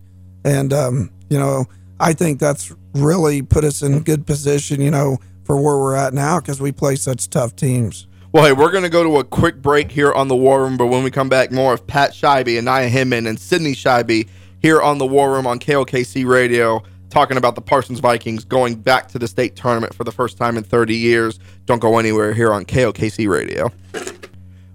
and 0.44 0.72
um, 0.72 1.10
you 1.28 1.38
know, 1.38 1.66
I 1.98 2.12
think 2.12 2.38
that's 2.38 2.72
really 2.94 3.42
put 3.42 3.64
us 3.64 3.82
in 3.82 4.00
good 4.02 4.26
position. 4.26 4.80
You 4.80 4.92
know, 4.92 5.18
for 5.44 5.56
where 5.56 5.76
we're 5.76 5.96
at 5.96 6.14
now 6.14 6.40
because 6.40 6.60
we 6.60 6.72
play 6.72 6.96
such 6.96 7.28
tough 7.30 7.56
teams. 7.56 8.06
Well, 8.32 8.44
hey, 8.44 8.52
we're 8.52 8.72
going 8.72 8.82
to 8.82 8.90
go 8.90 9.04
to 9.04 9.18
a 9.18 9.24
quick 9.24 9.62
break 9.62 9.92
here 9.92 10.12
on 10.12 10.26
the 10.26 10.34
War 10.34 10.62
Room, 10.62 10.76
but 10.76 10.86
when 10.86 11.04
we 11.04 11.10
come 11.10 11.28
back, 11.28 11.52
more 11.52 11.72
of 11.72 11.86
Pat 11.86 12.10
Schibi 12.10 12.58
and 12.58 12.64
Nia 12.64 12.88
Hinman 12.88 13.28
and 13.28 13.38
Sydney 13.38 13.74
Schibi 13.74 14.28
here 14.60 14.82
on 14.82 14.98
the 14.98 15.06
War 15.06 15.30
Room 15.32 15.46
on 15.46 15.60
KLKC 15.60 16.26
Radio 16.26 16.82
talking 17.14 17.36
about 17.36 17.54
the 17.54 17.60
Parsons 17.60 18.00
Vikings 18.00 18.44
going 18.44 18.74
back 18.74 19.06
to 19.06 19.20
the 19.20 19.28
state 19.28 19.54
tournament 19.54 19.94
for 19.94 20.02
the 20.02 20.10
first 20.10 20.36
time 20.36 20.56
in 20.56 20.64
30 20.64 20.96
years. 20.96 21.38
Don't 21.64 21.78
go 21.78 21.98
anywhere 21.98 22.34
here 22.34 22.52
on 22.52 22.64
KLKC 22.64 23.28
Radio. 23.28 23.70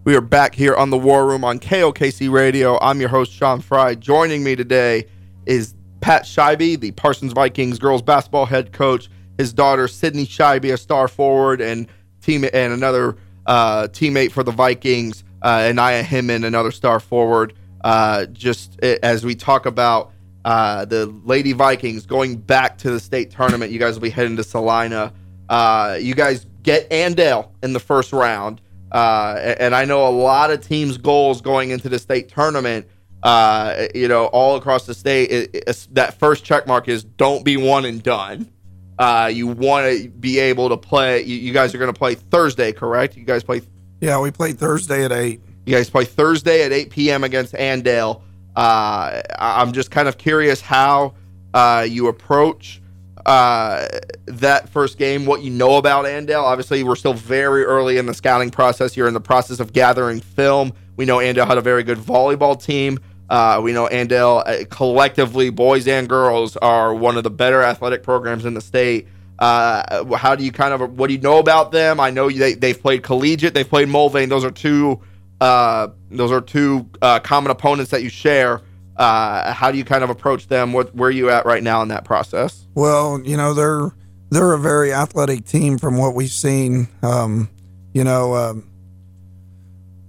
We 0.06 0.16
are 0.16 0.22
back 0.22 0.56
here 0.56 0.74
on 0.74 0.90
the 0.90 0.98
War 0.98 1.28
Room 1.28 1.44
on 1.44 1.60
KLKC 1.60 2.32
Radio. 2.32 2.80
I'm 2.80 3.02
your 3.02 3.10
host, 3.10 3.34
Sean 3.34 3.60
Fry. 3.60 3.94
Joining 3.94 4.42
me 4.42 4.56
today 4.56 5.06
is 5.48 5.76
Pat 6.00 6.24
Schibi, 6.24 6.80
the 6.80 6.92
Parsons 6.92 7.34
Vikings 7.34 7.78
girls 7.78 8.02
basketball 8.02 8.46
head 8.46 8.72
coach. 8.72 9.10
His 9.38 9.52
daughter, 9.52 9.90
Sydney 9.90 10.26
Schibi, 10.26 10.74
a 10.74 10.78
star 10.78 11.10
forward 11.10 11.60
and 11.60 11.88
team 12.22 12.46
and 12.46 12.72
another 12.72 13.18
uh, 13.48 13.90
teammate 13.92 14.32
for 14.32 14.44
the 14.44 14.52
Vikings, 14.52 15.26
uh, 15.42 15.74
and 15.76 15.78
Hinman, 15.78 16.46
another 16.46 16.72
star 16.72 17.02
forward. 17.02 17.54
Uh, 17.84 18.28
just 18.28 18.80
as 18.82 19.26
we 19.26 19.36
talk 19.36 19.66
about 19.66 20.14
uh, 20.46 20.86
the 20.86 21.08
Lady 21.24 21.54
Vikings 21.54 22.06
going 22.06 22.38
back 22.38 22.78
to 22.80 22.92
the 22.92 23.00
state 23.00 23.32
tournament. 23.32 23.72
You 23.72 23.80
guys 23.80 23.96
will 23.96 24.02
be 24.02 24.10
heading 24.10 24.38
to 24.38 24.44
Salina. 24.44 25.14
Uh, 25.50 25.98
you 26.00 26.16
guys 26.16 26.46
get 26.64 26.90
Andale 26.90 27.50
in 27.64 27.74
the 27.74 27.80
first 27.80 28.14
round. 28.14 28.62
Uh, 28.92 29.56
and 29.60 29.76
I 29.76 29.86
know 29.86 30.08
a 30.08 30.10
lot 30.10 30.52
of 30.52 30.66
teams' 30.66 30.98
goals 30.98 31.42
going 31.42 31.70
into 31.70 31.90
the 31.90 32.00
state 32.00 32.30
tournament, 32.30 32.88
uh, 33.22 33.88
you 33.94 34.08
know, 34.08 34.26
all 34.28 34.56
across 34.56 34.86
the 34.86 34.94
state, 34.94 35.30
it, 35.30 35.56
it, 35.56 35.88
that 35.92 36.18
first 36.18 36.44
check 36.44 36.66
mark 36.66 36.88
is 36.88 37.04
don't 37.04 37.44
be 37.44 37.58
one 37.58 37.86
and 37.86 38.02
done. 38.02 38.50
Uh, 38.98 39.30
you 39.32 39.48
want 39.48 39.86
to 39.86 40.10
be 40.10 40.40
able 40.40 40.70
to 40.70 40.78
play. 40.78 41.22
You, 41.22 41.36
you 41.36 41.54
guys 41.54 41.74
are 41.74 41.78
going 41.78 41.94
to 41.94 41.98
play 41.98 42.16
Thursday, 42.16 42.72
correct? 42.72 43.16
You 43.16 43.24
guys 43.24 43.44
play. 43.44 43.62
Yeah, 44.02 44.20
we 44.20 44.32
play 44.32 44.54
Thursday 44.54 45.06
at 45.06 45.12
8. 45.12 45.42
You 45.66 45.76
guys 45.76 45.90
play 45.90 46.06
Thursday 46.06 46.64
at 46.64 46.72
8 46.72 46.90
p.m. 46.90 47.24
against 47.24 47.54
Andale. 47.54 48.22
Uh, 48.60 49.22
I'm 49.40 49.72
just 49.72 49.90
kind 49.90 50.10
of 50.10 50.18
curious 50.18 50.60
how 50.60 51.14
uh, 51.54 51.88
you 51.90 52.08
approach 52.08 52.82
uh, 53.26 53.88
that 54.26 54.68
first 54.68 54.98
game, 54.98 55.26
what 55.26 55.42
you 55.42 55.50
know 55.50 55.78
about 55.78 56.04
Andale. 56.04 56.44
Obviously, 56.44 56.84
we're 56.84 56.98
still 56.98 57.14
very 57.14 57.64
early 57.64 57.98
in 57.98 58.06
the 58.06 58.14
scouting 58.14 58.52
process. 58.52 58.98
You're 58.98 59.08
in 59.08 59.14
the 59.14 59.22
process 59.22 59.62
of 59.62 59.72
gathering 59.72 60.20
film. 60.20 60.74
We 60.98 61.06
know 61.06 61.20
Andale 61.20 61.48
had 61.48 61.58
a 61.58 61.62
very 61.62 61.84
good 61.84 62.00
volleyball 62.00 62.62
team. 62.62 63.00
Uh, 63.30 63.62
we 63.64 63.72
know 63.72 63.88
Andale 63.88 64.46
uh, 64.46 64.66
collectively, 64.70 65.52
boys 65.52 65.88
and 65.88 66.10
girls, 66.10 66.58
are 66.58 66.94
one 66.94 67.16
of 67.16 67.24
the 67.24 67.32
better 67.32 67.64
athletic 67.64 68.04
programs 68.04 68.44
in 68.44 68.56
the 68.56 68.62
state. 68.62 69.08
Uh, 69.40 70.04
how 70.16 70.36
do 70.36 70.44
you 70.44 70.52
kind 70.52 70.74
of 70.74 70.98
what 70.98 71.08
do 71.08 71.14
you 71.14 71.22
know 71.22 71.40
about 71.40 71.72
them? 71.72 72.02
I 72.02 72.10
know 72.10 72.30
they 72.30 72.56
they've 72.56 72.82
played 72.82 73.04
collegiate, 73.04 73.54
they've 73.54 73.70
played 73.70 73.88
Mulvane. 73.88 74.28
Those 74.28 74.44
are 74.44 74.52
two 74.52 75.00
uh, 75.42 75.90
those 76.12 76.32
are 76.32 76.42
two 76.42 76.90
uh, 77.02 77.20
common 77.20 77.52
opponents 77.52 77.92
that 77.92 78.04
you 78.04 78.10
share. 78.10 78.62
Uh, 78.98 79.54
how 79.54 79.72
do 79.72 79.78
you 79.78 79.86
kind 79.86 80.04
of 80.04 80.10
approach 80.10 80.48
them? 80.48 80.74
What 80.74 80.94
where 80.94 81.08
are 81.08 81.12
you 81.12 81.30
at 81.30 81.46
right 81.46 81.64
now 81.64 81.82
in 81.82 81.88
that 81.88 82.04
process? 82.04 82.66
Well, 82.76 83.22
you 83.22 83.38
know 83.38 83.54
they're 83.54 83.92
they're 84.30 84.54
a 84.54 84.60
very 84.60 84.94
athletic 84.94 85.46
team 85.46 85.78
from 85.78 85.98
what 85.98 86.16
we've 86.16 86.30
seen. 86.30 86.88
Um, 87.02 87.50
you 87.94 88.04
know, 88.04 88.36
um, 88.36 88.70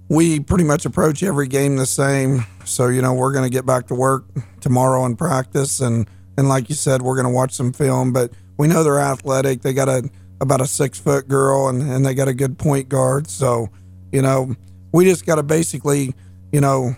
we 0.09 0.41
pretty 0.41 0.65
much 0.65 0.85
approach 0.85 1.23
every 1.23 1.47
game 1.47 1.77
the 1.77 1.85
same. 1.85 2.45
So 2.65 2.89
you 2.89 3.01
know 3.01 3.13
we're 3.13 3.31
going 3.31 3.49
to 3.49 3.49
get 3.49 3.65
back 3.65 3.87
to 3.87 3.95
work 3.95 4.25
tomorrow 4.59 5.05
and 5.05 5.17
practice, 5.17 5.79
and 5.79 6.05
and 6.37 6.49
like 6.49 6.67
you 6.67 6.75
said, 6.75 7.01
we're 7.01 7.15
going 7.15 7.27
to 7.27 7.33
watch 7.33 7.53
some 7.53 7.71
film. 7.71 8.11
But 8.11 8.31
we 8.57 8.67
know 8.67 8.83
they're 8.83 8.99
athletic. 8.99 9.61
They 9.61 9.71
got 9.71 9.87
a 9.87 10.09
about 10.41 10.59
a 10.59 10.67
six 10.67 10.99
foot 10.99 11.29
girl, 11.29 11.69
and 11.69 11.81
and 11.81 12.05
they 12.05 12.13
got 12.13 12.27
a 12.27 12.33
good 12.33 12.57
point 12.57 12.89
guard. 12.89 13.27
So 13.27 13.69
you 14.11 14.21
know 14.21 14.53
we 14.91 15.05
just 15.05 15.25
got 15.25 15.35
to 15.35 15.43
basically, 15.43 16.13
you 16.51 16.61
know, 16.61 16.95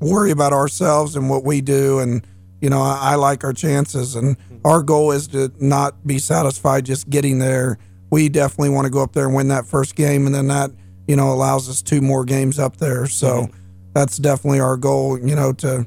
worry 0.00 0.30
about 0.30 0.52
ourselves 0.52 1.16
and 1.16 1.28
what 1.30 1.44
we 1.44 1.60
do. 1.60 1.98
And, 1.98 2.26
you 2.60 2.70
know, 2.70 2.80
I, 2.80 3.12
I, 3.12 3.14
like 3.16 3.44
our 3.44 3.52
chances. 3.52 4.14
And 4.14 4.36
our 4.64 4.82
goal 4.82 5.12
is 5.12 5.28
to 5.28 5.52
not 5.58 6.06
be 6.06 6.18
satisfied 6.18 6.84
just 6.84 7.08
getting 7.08 7.38
there. 7.38 7.78
We 8.10 8.28
definitely 8.28 8.70
want 8.70 8.86
to 8.86 8.90
go 8.90 9.02
up 9.02 9.12
there 9.12 9.26
and 9.26 9.34
win 9.34 9.48
that 9.48 9.66
first 9.66 9.94
game. 9.94 10.26
And 10.26 10.34
then 10.34 10.48
that, 10.48 10.70
you 11.06 11.16
know, 11.16 11.32
allows 11.32 11.68
us 11.68 11.82
two 11.82 12.00
more 12.00 12.24
games 12.24 12.58
up 12.58 12.76
there. 12.78 13.06
So 13.06 13.42
mm-hmm. 13.42 13.56
that's 13.94 14.16
definitely 14.16 14.60
our 14.60 14.76
goal, 14.76 15.18
you 15.18 15.34
know, 15.34 15.52
to, 15.54 15.86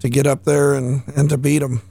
to 0.00 0.08
get 0.08 0.26
up 0.26 0.44
there 0.44 0.74
and, 0.74 1.02
and 1.16 1.28
to 1.30 1.38
beat 1.38 1.58
them. 1.58 1.82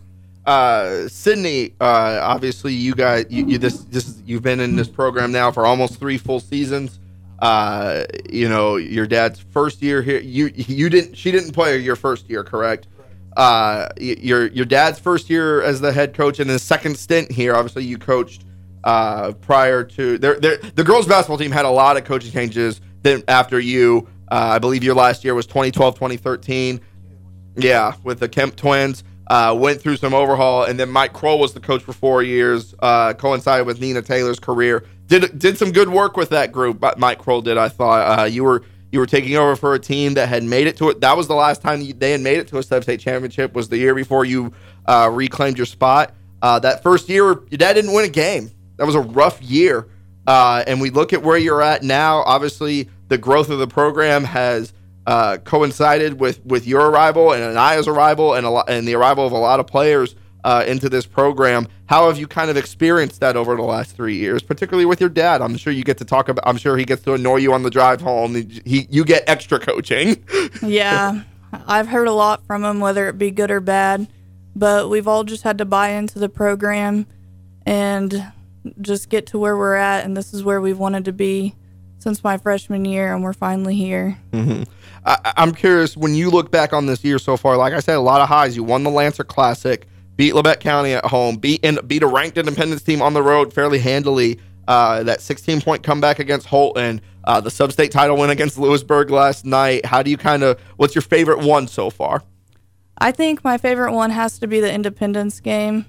Uh, 0.45 1.07
Sydney, 1.07 1.74
uh, 1.81 2.19
obviously 2.22 2.72
you 2.72 2.93
guys, 2.93 3.25
you, 3.29 3.48
you 3.48 3.57
this, 3.57 3.79
this, 3.86 4.22
you've 4.27 4.43
been 4.43 4.60
in 4.60 4.75
this 4.75 4.88
program 4.88 5.31
now 5.31 5.51
for 5.51 5.65
almost 5.65 6.00
three 6.00 6.19
full 6.19 6.39
seasons 6.39 7.00
uh, 7.39 8.05
you 8.29 8.47
know, 8.47 8.77
your 8.77 9.05
dad's 9.05 9.39
first 9.39 9.81
year 9.81 10.01
here. 10.01 10.19
You 10.19 10.51
you 10.55 10.89
didn't 10.89 11.15
she 11.15 11.31
didn't 11.31 11.51
play 11.51 11.77
your 11.77 11.95
first 11.95 12.29
year, 12.29 12.43
correct? 12.43 12.87
Uh, 13.35 13.89
your 13.97 14.47
your 14.47 14.65
dad's 14.65 14.99
first 14.99 15.29
year 15.29 15.61
as 15.61 15.81
the 15.81 15.91
head 15.91 16.13
coach 16.13 16.39
and 16.39 16.49
then 16.49 16.59
second 16.59 16.97
stint 16.97 17.31
here. 17.31 17.55
Obviously, 17.55 17.83
you 17.83 17.97
coached 17.97 18.45
uh, 18.83 19.33
prior 19.33 19.83
to 19.83 20.17
there. 20.17 20.39
The 20.39 20.83
girls 20.85 21.07
basketball 21.07 21.37
team 21.37 21.51
had 21.51 21.65
a 21.65 21.69
lot 21.69 21.97
of 21.97 22.05
coaching 22.05 22.31
changes. 22.31 22.79
Then 23.01 23.23
after 23.27 23.59
you, 23.59 24.07
uh, 24.31 24.51
I 24.53 24.59
believe 24.59 24.83
your 24.83 24.95
last 24.95 25.23
year 25.23 25.35
was 25.35 25.45
2012, 25.45 25.95
2013. 25.95 26.79
Yeah, 27.57 27.93
with 28.03 28.19
the 28.19 28.29
Kemp 28.29 28.55
twins. 28.55 29.03
Uh, 29.27 29.57
went 29.59 29.81
through 29.81 29.97
some 29.97 30.13
overhaul, 30.13 30.65
and 30.65 30.79
then 30.79 30.87
Mike 30.87 31.11
Kroll 31.11 31.39
was 31.39 31.51
the 31.51 31.59
coach 31.59 31.81
for 31.81 31.93
four 31.93 32.21
years, 32.21 32.75
uh, 32.77 33.11
coincided 33.13 33.65
with 33.65 33.81
Nina 33.81 34.03
Taylor's 34.03 34.39
career 34.39 34.85
did 35.07 35.38
did 35.38 35.57
some 35.57 35.71
good 35.71 35.89
work 35.89 36.17
with 36.17 36.29
that 36.29 36.51
group. 36.51 36.83
Mike 36.97 37.19
Kroll 37.19 37.41
did. 37.41 37.57
I 37.57 37.69
thought 37.69 38.19
uh, 38.19 38.24
you 38.24 38.43
were 38.43 38.63
you 38.91 39.00
were 39.00 39.05
taking 39.05 39.35
over 39.35 39.55
for 39.55 39.74
a 39.74 39.79
team 39.79 40.13
that 40.13 40.29
had 40.29 40.43
made 40.43 40.67
it 40.67 40.77
to 40.77 40.89
it. 40.89 41.01
That 41.01 41.17
was 41.17 41.27
the 41.27 41.35
last 41.35 41.62
time 41.62 41.85
they 42.00 42.12
had 42.12 42.21
made 42.21 42.38
it 42.38 42.47
to 42.50 42.57
a 42.57 42.63
sub 42.63 42.83
state 42.83 43.00
championship. 43.00 43.53
Was 43.53 43.69
the 43.69 43.77
year 43.77 43.93
before 43.93 44.25
you 44.25 44.53
uh, 44.85 45.09
reclaimed 45.12 45.57
your 45.57 45.65
spot. 45.65 46.13
Uh, 46.41 46.59
that 46.59 46.83
first 46.83 47.09
year, 47.09 47.24
your 47.24 47.57
dad 47.57 47.74
didn't 47.74 47.93
win 47.93 48.05
a 48.05 48.09
game. 48.09 48.51
That 48.77 48.85
was 48.85 48.95
a 48.95 49.01
rough 49.01 49.41
year. 49.41 49.88
Uh, 50.27 50.63
and 50.65 50.81
we 50.81 50.89
look 50.89 51.13
at 51.13 51.21
where 51.24 51.38
you're 51.38 51.62
at 51.62 51.83
now. 51.83 52.19
Obviously, 52.19 52.89
the 53.07 53.17
growth 53.17 53.50
of 53.50 53.59
the 53.59 53.67
program 53.67 54.24
has 54.24 54.74
uh, 55.05 55.38
coincided 55.43 56.19
with 56.19 56.43
with 56.45 56.65
your 56.65 56.89
arrival 56.89 57.31
and 57.31 57.43
Iniya's 57.43 57.88
arrival 57.88 58.33
and 58.33 58.45
a 58.45 58.50
lot, 58.50 58.69
and 58.69 58.88
the 58.88 58.95
arrival 58.95 59.25
of 59.25 59.31
a 59.31 59.38
lot 59.38 59.59
of 59.59 59.67
players 59.67 60.15
uh, 60.43 60.63
into 60.65 60.89
this 60.89 61.05
program. 61.05 61.67
How 61.87 62.07
have 62.07 62.17
you 62.17 62.27
kind 62.27 62.49
of 62.49 62.57
experienced 62.57 63.19
that 63.19 63.35
over 63.37 63.55
the 63.55 63.61
last 63.61 63.95
three 63.95 64.15
years, 64.15 64.41
particularly 64.41 64.85
with 64.85 64.99
your 64.99 65.09
dad? 65.09 65.41
I'm 65.41 65.55
sure 65.55 65.71
you 65.71 65.83
get 65.83 65.97
to 65.99 66.05
talk 66.05 66.29
about. 66.29 66.47
I'm 66.47 66.57
sure 66.57 66.77
he 66.77 66.85
gets 66.85 67.03
to 67.03 67.13
annoy 67.13 67.37
you 67.37 67.53
on 67.53 67.63
the 67.63 67.69
drive 67.69 68.01
home. 68.01 68.35
He, 68.35 68.87
you 68.89 69.05
get 69.05 69.23
extra 69.27 69.59
coaching. 69.59 70.23
yeah, 70.63 71.21
I've 71.53 71.87
heard 71.87 72.07
a 72.07 72.13
lot 72.13 72.45
from 72.45 72.63
him, 72.63 72.79
whether 72.79 73.07
it 73.07 73.17
be 73.17 73.31
good 73.31 73.51
or 73.51 73.59
bad. 73.59 74.07
But 74.55 74.89
we've 74.89 75.07
all 75.07 75.23
just 75.23 75.43
had 75.43 75.57
to 75.59 75.65
buy 75.65 75.89
into 75.89 76.17
the 76.17 76.29
program 76.29 77.05
and 77.65 78.31
just 78.81 79.09
get 79.09 79.27
to 79.27 79.39
where 79.39 79.55
we're 79.55 79.75
at, 79.75 80.05
and 80.05 80.17
this 80.17 80.33
is 80.33 80.43
where 80.43 80.61
we've 80.61 80.79
wanted 80.79 81.05
to 81.05 81.13
be 81.13 81.55
since 81.99 82.23
my 82.23 82.37
freshman 82.37 82.85
year, 82.85 83.13
and 83.13 83.23
we're 83.23 83.33
finally 83.33 83.75
here. 83.75 84.17
Mm-hmm. 84.31 84.63
I, 85.05 85.33
am 85.37 85.53
curious 85.53 85.95
when 85.95 86.15
you 86.15 86.31
look 86.31 86.51
back 86.51 86.73
on 86.73 86.87
this 86.87 87.03
year 87.03 87.19
so 87.19 87.37
far. 87.37 87.57
Like 87.57 87.73
I 87.73 87.79
said, 87.79 87.95
a 87.95 88.01
lot 88.01 88.21
of 88.21 88.27
highs. 88.27 88.55
You 88.55 88.63
won 88.63 88.83
the 88.83 88.89
Lancer 88.89 89.23
Classic, 89.23 89.87
beat 90.15 90.34
Labette 90.34 90.60
County 90.60 90.93
at 90.93 91.05
home, 91.05 91.38
beat 91.38 91.63
and 91.63 91.79
beat 91.88 92.03
a 92.03 92.07
ranked 92.07 92.38
Independence 92.38 92.81
team 92.84 93.01
on 93.01 93.13
the 93.13 93.24
road 93.24 93.53
fairly 93.53 93.79
handily. 93.79 94.39
Uh, 94.67 95.03
that 95.03 95.22
16 95.22 95.62
point 95.62 95.84
comeback 95.84 96.17
against 96.17 96.48
Holton, 96.48 97.00
uh, 97.25 97.39
the 97.39 97.51
sub-state 97.51 97.91
title 97.91 98.17
win 98.17 98.31
against 98.31 98.57
Louisburg 98.57 99.12
last 99.12 99.45
night. 99.45 99.86
How 99.86 100.01
do 100.01 100.10
you 100.10 100.17
kind 100.17 100.41
of? 100.41 100.60
What's 100.77 100.95
your 100.95 101.03
favorite 101.03 101.39
one 101.39 101.67
so 101.67 101.91
far? 101.91 102.24
I 102.98 103.12
think 103.12 103.43
my 103.43 103.60
favorite 103.60 103.91
one 103.93 104.10
has 104.10 104.39
to 104.39 104.48
be 104.48 104.60
the 104.60 104.74
Independence 104.74 105.39
game 105.39 105.86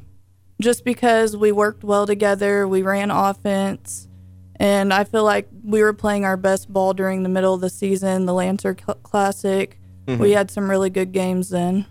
just 0.61 0.85
because 0.85 1.37
we 1.37 1.52
worked 1.52 1.85
well 1.85 2.06
together, 2.06 2.66
we 2.66 2.83
ran 2.83 3.11
offense, 3.11 4.09
and 4.56 4.92
I 4.92 5.04
feel 5.04 5.25
like 5.25 5.49
we 5.64 5.83
were 5.83 5.92
playing 5.92 6.25
our 6.25 6.37
best 6.37 6.73
ball 6.73 6.95
during 6.95 7.23
the 7.23 7.28
middle 7.28 7.54
of 7.54 7.61
the 7.61 7.71
season. 7.71 8.26
The 8.26 8.33
Lancer 8.33 8.75
Classic, 8.75 9.78
mm-hmm. 10.06 10.21
we 10.21 10.33
had 10.33 10.50
some 10.50 10.71
really 10.71 10.90
good 10.90 11.12
games 11.12 11.50
then. 11.50 11.87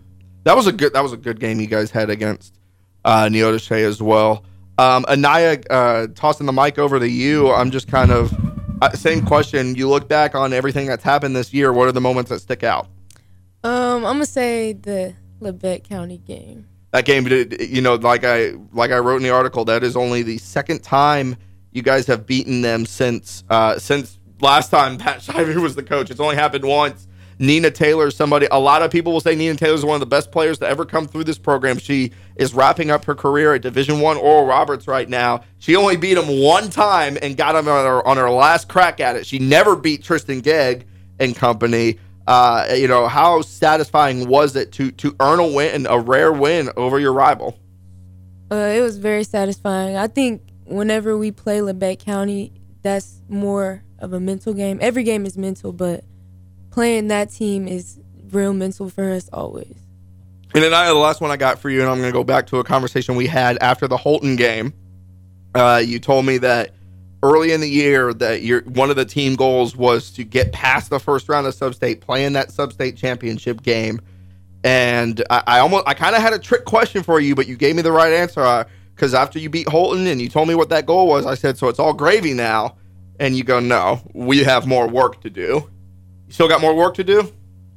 That 0.45 0.55
was 0.55 0.67
a 0.67 0.71
good. 0.71 0.93
That 0.93 1.03
was 1.03 1.13
a 1.13 1.17
good 1.17 1.39
game 1.39 1.59
you 1.59 1.67
guys 1.67 1.91
had 1.91 2.09
against 2.09 2.57
uh, 3.03 3.25
Neodesha 3.25 3.83
as 3.83 4.01
well. 4.01 4.45
Um, 4.77 5.03
Iniya, 5.05 5.65
uh, 5.69 6.07
tossing 6.15 6.45
the 6.45 6.53
mic 6.53 6.79
over 6.79 6.99
to 6.99 7.09
you. 7.09 7.51
I'm 7.51 7.71
just 7.71 7.87
kind 7.87 8.11
of 8.11 8.33
uh, 8.81 8.91
same 8.91 9.25
question. 9.25 9.75
You 9.75 9.89
look 9.89 10.07
back 10.07 10.35
on 10.35 10.53
everything 10.53 10.87
that's 10.87 11.03
happened 11.03 11.35
this 11.35 11.53
year. 11.53 11.73
What 11.73 11.87
are 11.87 11.91
the 11.91 12.01
moments 12.01 12.29
that 12.29 12.39
stick 12.39 12.63
out? 12.63 12.87
Um, 13.63 14.05
I'm 14.05 14.15
gonna 14.15 14.25
say 14.25 14.73
the 14.73 15.15
Labette 15.41 15.83
County 15.83 16.17
game 16.19 16.67
that 16.95 17.03
game 17.03 17.27
you 17.59 17.81
know 17.81 17.95
like 17.95 18.23
i 18.23 18.53
like 18.71 18.91
i 18.91 18.97
wrote 18.97 19.17
in 19.17 19.23
the 19.23 19.29
article 19.29 19.65
that 19.65 19.83
is 19.83 19.97
only 19.97 20.23
the 20.23 20.37
second 20.37 20.81
time 20.81 21.35
you 21.73 21.81
guys 21.81 22.07
have 22.07 22.25
beaten 22.25 22.61
them 22.61 22.85
since 22.85 23.43
uh 23.49 23.77
since 23.77 24.17
last 24.39 24.69
time 24.69 24.97
pat 24.99 25.19
Schibi 25.19 25.61
was 25.61 25.75
the 25.75 25.83
coach 25.83 26.09
it's 26.09 26.21
only 26.21 26.35
happened 26.37 26.63
once 26.63 27.05
nina 27.39 27.69
taylor 27.69 28.07
is 28.07 28.15
somebody 28.15 28.47
a 28.51 28.59
lot 28.59 28.81
of 28.81 28.91
people 28.91 29.11
will 29.13 29.19
say 29.19 29.35
nina 29.35 29.55
taylor 29.55 29.75
is 29.75 29.85
one 29.85 29.95
of 29.95 29.99
the 29.99 30.05
best 30.05 30.31
players 30.31 30.57
to 30.57 30.67
ever 30.67 30.85
come 30.85 31.07
through 31.07 31.23
this 31.23 31.37
program 31.37 31.77
she 31.77 32.11
is 32.35 32.53
wrapping 32.53 32.89
up 32.91 33.05
her 33.05 33.15
career 33.15 33.53
at 33.53 33.61
division 33.61 33.99
one 33.99 34.17
oral 34.17 34.45
roberts 34.45 34.87
right 34.87 35.09
now 35.09 35.43
she 35.59 35.75
only 35.75 35.97
beat 35.97 36.17
him 36.17 36.41
one 36.41 36.69
time 36.69 37.17
and 37.21 37.37
got 37.37 37.55
him 37.55 37.67
on 37.67 37.85
her, 37.85 38.07
on 38.07 38.17
her 38.17 38.29
last 38.29 38.69
crack 38.69 38.99
at 38.99 39.15
it 39.15 39.25
she 39.25 39.39
never 39.39 39.75
beat 39.75 40.03
tristan 40.03 40.39
gegg 40.39 40.85
and 41.19 41.35
company 41.35 41.97
uh, 42.27 42.65
you 42.75 42.87
know, 42.87 43.07
how 43.07 43.41
satisfying 43.41 44.27
was 44.27 44.55
it 44.55 44.71
to 44.73 44.91
to 44.91 45.15
earn 45.19 45.39
a 45.39 45.47
win, 45.47 45.85
a 45.87 45.99
rare 45.99 46.33
win 46.33 46.69
over 46.75 46.99
your 46.99 47.13
rival? 47.13 47.59
Uh, 48.51 48.55
it 48.55 48.81
was 48.81 48.97
very 48.97 49.23
satisfying. 49.23 49.95
I 49.95 50.07
think 50.07 50.41
whenever 50.65 51.17
we 51.17 51.31
play 51.31 51.59
Labette 51.59 51.99
County, 51.99 52.51
that's 52.81 53.21
more 53.27 53.83
of 53.99 54.13
a 54.13 54.19
mental 54.19 54.53
game. 54.53 54.79
Every 54.81 55.03
game 55.03 55.25
is 55.25 55.37
mental, 55.37 55.71
but 55.71 56.03
playing 56.75 57.07
that 57.07 57.29
team 57.31 57.69
is 57.69 57.97
real 58.31 58.53
mental 58.53 58.89
for 58.89 59.09
us 59.09 59.29
always. 59.31 59.73
And 60.53 60.61
then 60.61 60.73
I, 60.73 60.87
the 60.87 60.95
last 60.95 61.21
one 61.21 61.31
I 61.31 61.37
got 61.37 61.57
for 61.57 61.69
you, 61.69 61.79
and 61.79 61.89
I'm 61.89 61.99
going 61.99 62.09
to 62.09 62.13
go 62.13 62.25
back 62.25 62.47
to 62.47 62.59
a 62.59 62.65
conversation 62.65 63.15
we 63.15 63.27
had 63.27 63.57
after 63.61 63.87
the 63.87 63.95
Holton 63.95 64.35
game. 64.35 64.73
Uh, 65.55 65.81
you 65.83 65.99
told 65.99 66.25
me 66.25 66.37
that 66.39 66.71
early 67.23 67.53
in 67.53 67.61
the 67.61 67.69
year 67.69 68.13
that 68.13 68.41
your 68.41 68.61
one 68.63 68.89
of 68.89 68.97
the 68.97 69.05
team 69.05 69.35
goals 69.35 69.73
was 69.73 70.11
to 70.11 70.25
get 70.25 70.51
past 70.51 70.89
the 70.89 70.99
first 70.99 71.29
round 71.29 71.47
of 71.47 71.53
sub-state, 71.55 72.01
playing 72.01 72.33
that 72.33 72.51
sub-state 72.51 72.97
championship 72.97 73.63
game. 73.63 74.01
And 74.65 75.23
I, 75.29 75.43
I 75.47 75.59
almost, 75.59 75.87
I 75.87 75.93
kind 75.93 76.13
of 76.13 76.21
had 76.21 76.33
a 76.33 76.39
trick 76.39 76.65
question 76.65 77.03
for 77.03 77.21
you, 77.21 77.35
but 77.35 77.47
you 77.47 77.55
gave 77.55 77.77
me 77.77 77.83
the 77.83 77.93
right 77.93 78.11
answer. 78.11 78.65
Because 78.93 79.13
uh, 79.13 79.19
after 79.19 79.39
you 79.39 79.49
beat 79.49 79.69
Holton 79.69 80.07
and 80.07 80.21
you 80.21 80.27
told 80.27 80.49
me 80.49 80.55
what 80.55 80.67
that 80.69 80.85
goal 80.85 81.07
was, 81.07 81.25
I 81.25 81.35
said, 81.35 81.57
"So 81.57 81.69
it's 81.69 81.79
all 81.79 81.93
gravy 81.93 82.33
now." 82.33 82.75
And 83.17 83.37
you 83.37 83.45
go, 83.45 83.61
"No, 83.61 84.01
we 84.13 84.43
have 84.43 84.67
more 84.67 84.89
work 84.89 85.21
to 85.21 85.29
do." 85.29 85.69
You 86.27 86.33
still 86.33 86.47
got 86.47 86.61
more 86.61 86.75
work 86.75 86.95
to 86.95 87.03
do? 87.03 87.31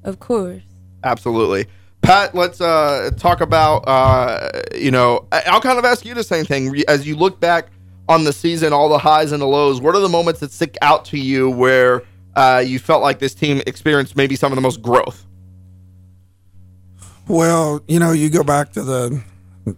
Of 0.04 0.18
course. 0.20 0.62
Absolutely. 1.04 1.66
Pat, 2.02 2.34
let's 2.34 2.60
uh, 2.60 3.10
talk 3.16 3.40
about, 3.40 3.78
uh, 3.88 4.50
you 4.74 4.90
know, 4.90 5.26
I'll 5.32 5.60
kind 5.60 5.78
of 5.78 5.84
ask 5.84 6.04
you 6.04 6.14
the 6.14 6.22
same 6.22 6.44
thing. 6.44 6.82
As 6.88 7.06
you 7.06 7.16
look 7.16 7.40
back 7.40 7.68
on 8.08 8.24
the 8.24 8.32
season, 8.32 8.72
all 8.72 8.88
the 8.88 8.98
highs 8.98 9.32
and 9.32 9.42
the 9.42 9.46
lows. 9.46 9.80
What 9.80 9.94
are 9.94 10.00
the 10.00 10.08
moments 10.08 10.40
that 10.40 10.52
stick 10.52 10.76
out 10.80 11.04
to 11.06 11.18
you 11.18 11.50
where 11.50 12.02
uh, 12.36 12.62
you 12.64 12.78
felt 12.78 13.02
like 13.02 13.18
this 13.18 13.34
team 13.34 13.60
experienced 13.66 14.16
maybe 14.16 14.36
some 14.36 14.52
of 14.52 14.56
the 14.56 14.62
most 14.62 14.80
growth? 14.80 15.26
Well, 17.26 17.82
you 17.86 17.98
know, 17.98 18.12
you 18.12 18.30
go 18.30 18.42
back 18.42 18.72
to 18.72 18.82
the, 18.82 19.22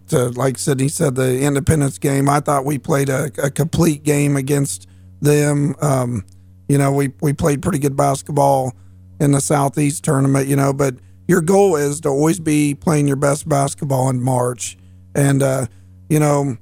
to 0.09 0.29
like 0.29 0.57
Sydney 0.57 0.87
said, 0.87 1.15
the 1.15 1.41
Independence 1.41 1.97
game. 1.97 2.29
I 2.29 2.39
thought 2.39 2.63
we 2.63 2.77
played 2.77 3.09
a, 3.09 3.31
a 3.43 3.51
complete 3.51 4.03
game 4.03 4.37
against 4.37 4.87
them. 5.19 5.75
Um, 5.81 6.23
you 6.71 6.77
know, 6.77 6.89
we, 6.93 7.11
we 7.21 7.33
played 7.33 7.61
pretty 7.61 7.79
good 7.79 7.97
basketball 7.97 8.73
in 9.19 9.33
the 9.33 9.41
Southeast 9.41 10.05
tournament, 10.05 10.47
you 10.47 10.55
know, 10.55 10.71
but 10.71 10.95
your 11.27 11.41
goal 11.41 11.75
is 11.75 11.99
to 12.01 12.09
always 12.09 12.39
be 12.39 12.73
playing 12.73 13.07
your 13.07 13.17
best 13.17 13.47
basketball 13.47 14.09
in 14.09 14.21
March. 14.21 14.77
And, 15.13 15.43
uh, 15.43 15.65
you 16.09 16.17
know, 16.17 16.55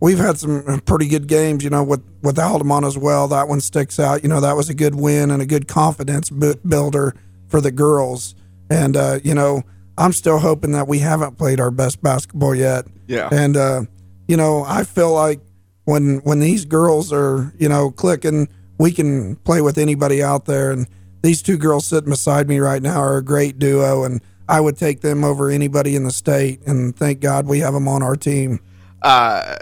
we've 0.00 0.18
had 0.18 0.38
some 0.38 0.82
pretty 0.84 1.08
good 1.08 1.28
games, 1.28 1.64
you 1.64 1.70
know, 1.70 1.82
with, 1.82 2.04
with 2.22 2.38
Altamont 2.38 2.84
as 2.84 2.98
well. 2.98 3.26
That 3.28 3.48
one 3.48 3.62
sticks 3.62 3.98
out. 3.98 4.22
You 4.22 4.28
know, 4.28 4.42
that 4.42 4.54
was 4.54 4.68
a 4.68 4.74
good 4.74 4.94
win 4.94 5.30
and 5.30 5.40
a 5.40 5.46
good 5.46 5.66
confidence 5.66 6.28
builder 6.28 7.14
for 7.48 7.62
the 7.62 7.70
girls. 7.70 8.34
And, 8.68 8.98
uh, 8.98 9.20
you 9.24 9.34
know, 9.34 9.62
I'm 9.96 10.12
still 10.12 10.38
hoping 10.38 10.72
that 10.72 10.88
we 10.88 10.98
haven't 10.98 11.38
played 11.38 11.58
our 11.58 11.70
best 11.70 12.02
basketball 12.02 12.54
yet. 12.54 12.84
Yeah. 13.06 13.30
And, 13.32 13.56
uh, 13.56 13.84
you 14.28 14.36
know, 14.36 14.62
I 14.66 14.84
feel 14.84 15.12
like 15.12 15.40
when 15.86 16.18
when 16.18 16.38
these 16.38 16.66
girls 16.66 17.14
are, 17.14 17.54
you 17.58 17.68
know, 17.70 17.90
clicking, 17.90 18.48
we 18.78 18.92
can 18.92 19.36
play 19.36 19.60
with 19.60 19.78
anybody 19.78 20.22
out 20.22 20.46
there. 20.46 20.70
And 20.70 20.86
these 21.22 21.42
two 21.42 21.56
girls 21.56 21.86
sitting 21.86 22.10
beside 22.10 22.48
me 22.48 22.58
right 22.58 22.82
now 22.82 23.00
are 23.00 23.18
a 23.18 23.24
great 23.24 23.58
duo. 23.58 24.04
And 24.04 24.22
I 24.48 24.60
would 24.60 24.76
take 24.76 25.00
them 25.00 25.24
over 25.24 25.50
anybody 25.50 25.96
in 25.96 26.04
the 26.04 26.10
state. 26.10 26.62
And 26.66 26.96
thank 26.96 27.20
God 27.20 27.46
we 27.46 27.58
have 27.60 27.74
them 27.74 27.88
on 27.88 28.02
our 28.02 28.16
team. 28.16 28.60
Uh, 29.02 29.56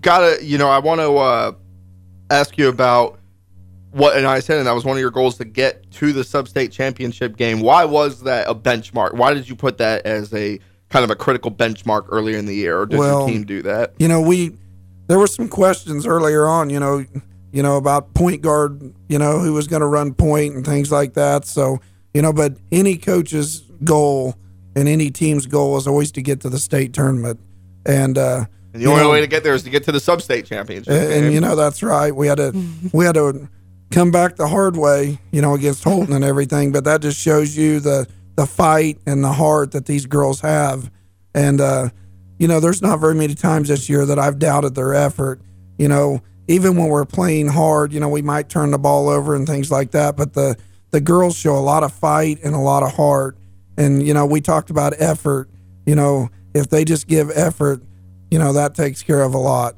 gotta, 0.00 0.42
you 0.42 0.58
know, 0.58 0.68
I 0.68 0.78
want 0.78 1.00
to 1.00 1.16
uh, 1.16 1.52
ask 2.30 2.56
you 2.58 2.68
about 2.68 3.18
what, 3.92 4.16
and 4.16 4.26
I 4.26 4.40
said, 4.40 4.58
and 4.58 4.66
that 4.66 4.74
was 4.74 4.84
one 4.84 4.96
of 4.96 5.00
your 5.00 5.10
goals 5.10 5.38
to 5.38 5.44
get 5.44 5.90
to 5.92 6.12
the 6.12 6.22
sub-state 6.22 6.70
championship 6.70 7.36
game. 7.36 7.60
Why 7.60 7.84
was 7.84 8.22
that 8.22 8.48
a 8.48 8.54
benchmark? 8.54 9.14
Why 9.14 9.32
did 9.32 9.48
you 9.48 9.56
put 9.56 9.78
that 9.78 10.04
as 10.04 10.34
a 10.34 10.58
kind 10.90 11.04
of 11.04 11.10
a 11.10 11.16
critical 11.16 11.50
benchmark 11.50 12.06
earlier 12.10 12.36
in 12.36 12.46
the 12.46 12.54
year, 12.54 12.80
or 12.80 12.86
did 12.86 12.98
well, 12.98 13.20
your 13.20 13.28
team 13.28 13.44
do 13.44 13.62
that? 13.62 13.94
You 13.98 14.08
know, 14.08 14.20
we 14.20 14.56
there 15.06 15.18
were 15.18 15.26
some 15.26 15.48
questions 15.48 16.06
earlier 16.06 16.46
on. 16.46 16.68
You 16.68 16.80
know, 16.80 17.04
you 17.56 17.62
know 17.62 17.78
about 17.78 18.12
point 18.12 18.42
guard. 18.42 18.94
You 19.08 19.18
know, 19.18 19.38
who 19.38 19.54
was 19.54 19.66
going 19.66 19.80
to 19.80 19.86
run 19.86 20.12
point 20.12 20.54
and 20.54 20.64
things 20.64 20.92
like 20.92 21.14
that. 21.14 21.46
So 21.46 21.80
you 22.12 22.20
know, 22.20 22.32
but 22.32 22.52
any 22.70 22.98
coach's 22.98 23.60
goal 23.82 24.34
and 24.74 24.86
any 24.86 25.10
team's 25.10 25.46
goal 25.46 25.78
is 25.78 25.86
always 25.86 26.12
to 26.12 26.22
get 26.22 26.40
to 26.42 26.50
the 26.50 26.58
state 26.58 26.92
tournament, 26.92 27.40
and 27.86 28.18
uh, 28.18 28.44
and 28.74 28.82
the 28.82 28.86
only 28.88 29.04
know, 29.04 29.10
way 29.10 29.22
to 29.22 29.26
get 29.26 29.42
there 29.42 29.54
is 29.54 29.62
to 29.62 29.70
get 29.70 29.84
to 29.84 29.92
the 29.92 30.00
sub-state 30.00 30.44
championship. 30.44 30.92
And, 30.92 31.24
and, 31.24 31.32
you 31.32 31.40
know 31.40 31.56
that's 31.56 31.82
right. 31.82 32.14
We 32.14 32.26
had 32.26 32.36
to 32.36 32.52
we 32.92 33.06
had 33.06 33.14
to 33.14 33.48
come 33.90 34.10
back 34.10 34.36
the 34.36 34.48
hard 34.48 34.76
way, 34.76 35.18
you 35.32 35.40
know, 35.40 35.54
against 35.54 35.82
Holton 35.82 36.12
and 36.12 36.24
everything. 36.24 36.72
But 36.72 36.84
that 36.84 37.00
just 37.00 37.18
shows 37.18 37.56
you 37.56 37.80
the 37.80 38.06
the 38.36 38.46
fight 38.46 38.98
and 39.06 39.24
the 39.24 39.32
heart 39.32 39.72
that 39.72 39.86
these 39.86 40.04
girls 40.04 40.42
have. 40.42 40.90
And 41.34 41.62
uh, 41.62 41.88
you 42.38 42.48
know, 42.48 42.60
there's 42.60 42.82
not 42.82 43.00
very 43.00 43.14
many 43.14 43.34
times 43.34 43.68
this 43.68 43.88
year 43.88 44.04
that 44.04 44.18
I've 44.18 44.38
doubted 44.38 44.74
their 44.74 44.92
effort. 44.92 45.40
You 45.78 45.88
know, 45.88 46.20
even 46.48 46.76
when 46.76 46.88
we're 46.88 47.04
playing 47.04 47.48
hard, 47.48 47.92
you 47.92 48.00
know, 48.00 48.08
we 48.08 48.22
might 48.22 48.48
turn 48.48 48.70
the 48.70 48.78
ball 48.78 49.08
over 49.08 49.34
and 49.34 49.46
things 49.46 49.70
like 49.70 49.92
that. 49.92 50.16
But 50.16 50.34
the 50.34 50.56
the 50.90 51.00
girls 51.00 51.36
show 51.36 51.56
a 51.56 51.60
lot 51.60 51.82
of 51.82 51.92
fight 51.92 52.38
and 52.44 52.54
a 52.54 52.58
lot 52.58 52.82
of 52.82 52.94
heart. 52.94 53.36
And 53.76 54.06
you 54.06 54.14
know, 54.14 54.26
we 54.26 54.40
talked 54.40 54.70
about 54.70 54.94
effort. 54.98 55.50
You 55.84 55.94
know, 55.94 56.30
if 56.54 56.68
they 56.68 56.84
just 56.84 57.06
give 57.06 57.30
effort 57.30 57.82
you 58.30 58.38
know 58.38 58.52
that 58.52 58.74
takes 58.74 59.02
care 59.02 59.22
of 59.22 59.34
a 59.34 59.38
lot. 59.38 59.76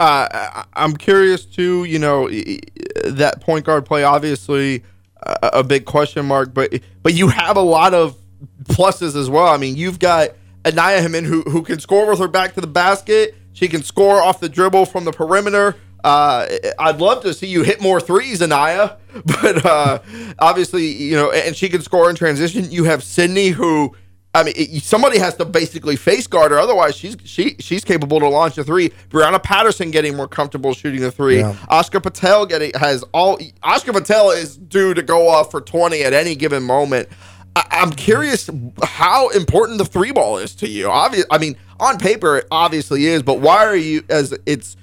Uh, 0.00 0.64
I'm 0.74 0.96
curious 0.96 1.44
too. 1.44 1.84
You 1.84 1.98
know 1.98 2.28
that 2.28 3.40
point 3.40 3.64
guard 3.64 3.84
play, 3.84 4.04
obviously 4.04 4.84
a, 5.22 5.64
big 5.64 5.84
question 5.84 6.24
mark, 6.26 6.54
but 6.54 6.80
but 7.02 7.14
you 7.14 7.28
have 7.28 7.56
a 7.56 7.62
lot 7.62 7.94
of 7.94 8.16
pluses 8.64 9.16
as 9.16 9.28
well. 9.28 9.48
I 9.48 9.56
mean, 9.56 9.76
you've 9.76 9.98
got 9.98 10.30
Iniya 10.64 11.02
Hinman 11.02 11.24
who 11.24 11.42
who 11.42 11.62
can 11.62 11.80
score 11.80 12.08
with 12.08 12.20
her 12.20 12.28
back 12.28 12.54
to 12.54 12.60
the 12.60 12.68
basket. 12.68 13.34
She 13.52 13.66
can 13.66 13.82
score 13.82 14.22
off 14.22 14.38
the 14.38 14.48
dribble 14.48 14.86
from 14.86 15.04
the 15.04 15.12
perimeter. 15.12 15.74
Uh, 16.04 16.46
I'd 16.78 16.98
love 16.98 17.22
to 17.22 17.34
see 17.34 17.48
you 17.48 17.62
hit 17.62 17.80
more 17.80 18.00
threes, 18.00 18.40
Iniya, 18.40 18.96
but 19.24 19.66
uh, 19.66 19.98
obviously, 20.38 20.86
you 20.86 21.16
know, 21.16 21.30
and 21.30 21.56
she 21.56 21.68
can 21.68 21.82
score 21.82 22.08
in 22.08 22.16
transition. 22.16 22.70
You 22.70 22.84
have 22.84 23.02
Sydney, 23.02 23.48
who 23.48 23.94
I 24.34 24.44
mean, 24.44 24.54
it, 24.56 24.82
somebody 24.82 25.18
has 25.18 25.36
to 25.36 25.44
basically 25.44 25.96
face 25.96 26.26
guard 26.26 26.52
her. 26.52 26.58
Otherwise, 26.58 26.94
she's 26.94 27.16
she 27.24 27.56
she's 27.58 27.84
capable 27.84 28.20
to 28.20 28.28
launch 28.28 28.58
a 28.58 28.64
three. 28.64 28.90
Brianna 29.08 29.42
Patterson 29.42 29.90
getting 29.90 30.16
more 30.16 30.28
comfortable 30.28 30.74
shooting 30.74 31.00
the 31.00 31.10
three. 31.10 31.38
Yeah. 31.38 31.56
Oscar 31.68 32.00
Patel 32.00 32.46
getting 32.46 32.72
has 32.74 33.02
all. 33.14 33.38
Oscar 33.62 33.92
Patel 33.92 34.30
is 34.30 34.56
due 34.56 34.92
to 34.94 35.02
go 35.02 35.28
off 35.28 35.50
for 35.50 35.60
twenty 35.60 36.02
at 36.02 36.12
any 36.12 36.34
given 36.34 36.62
moment. 36.62 37.08
I, 37.56 37.66
I'm 37.70 37.90
curious 37.90 38.50
how 38.82 39.30
important 39.30 39.78
the 39.78 39.86
three 39.86 40.12
ball 40.12 40.36
is 40.36 40.54
to 40.56 40.68
you. 40.68 40.90
Obvious. 40.90 41.24
I 41.30 41.38
mean, 41.38 41.56
on 41.80 41.98
paper, 41.98 42.38
it 42.38 42.46
obviously 42.50 43.06
is, 43.06 43.22
but 43.22 43.40
why 43.40 43.64
are 43.64 43.76
you 43.76 44.04
as 44.10 44.38
it's 44.44 44.76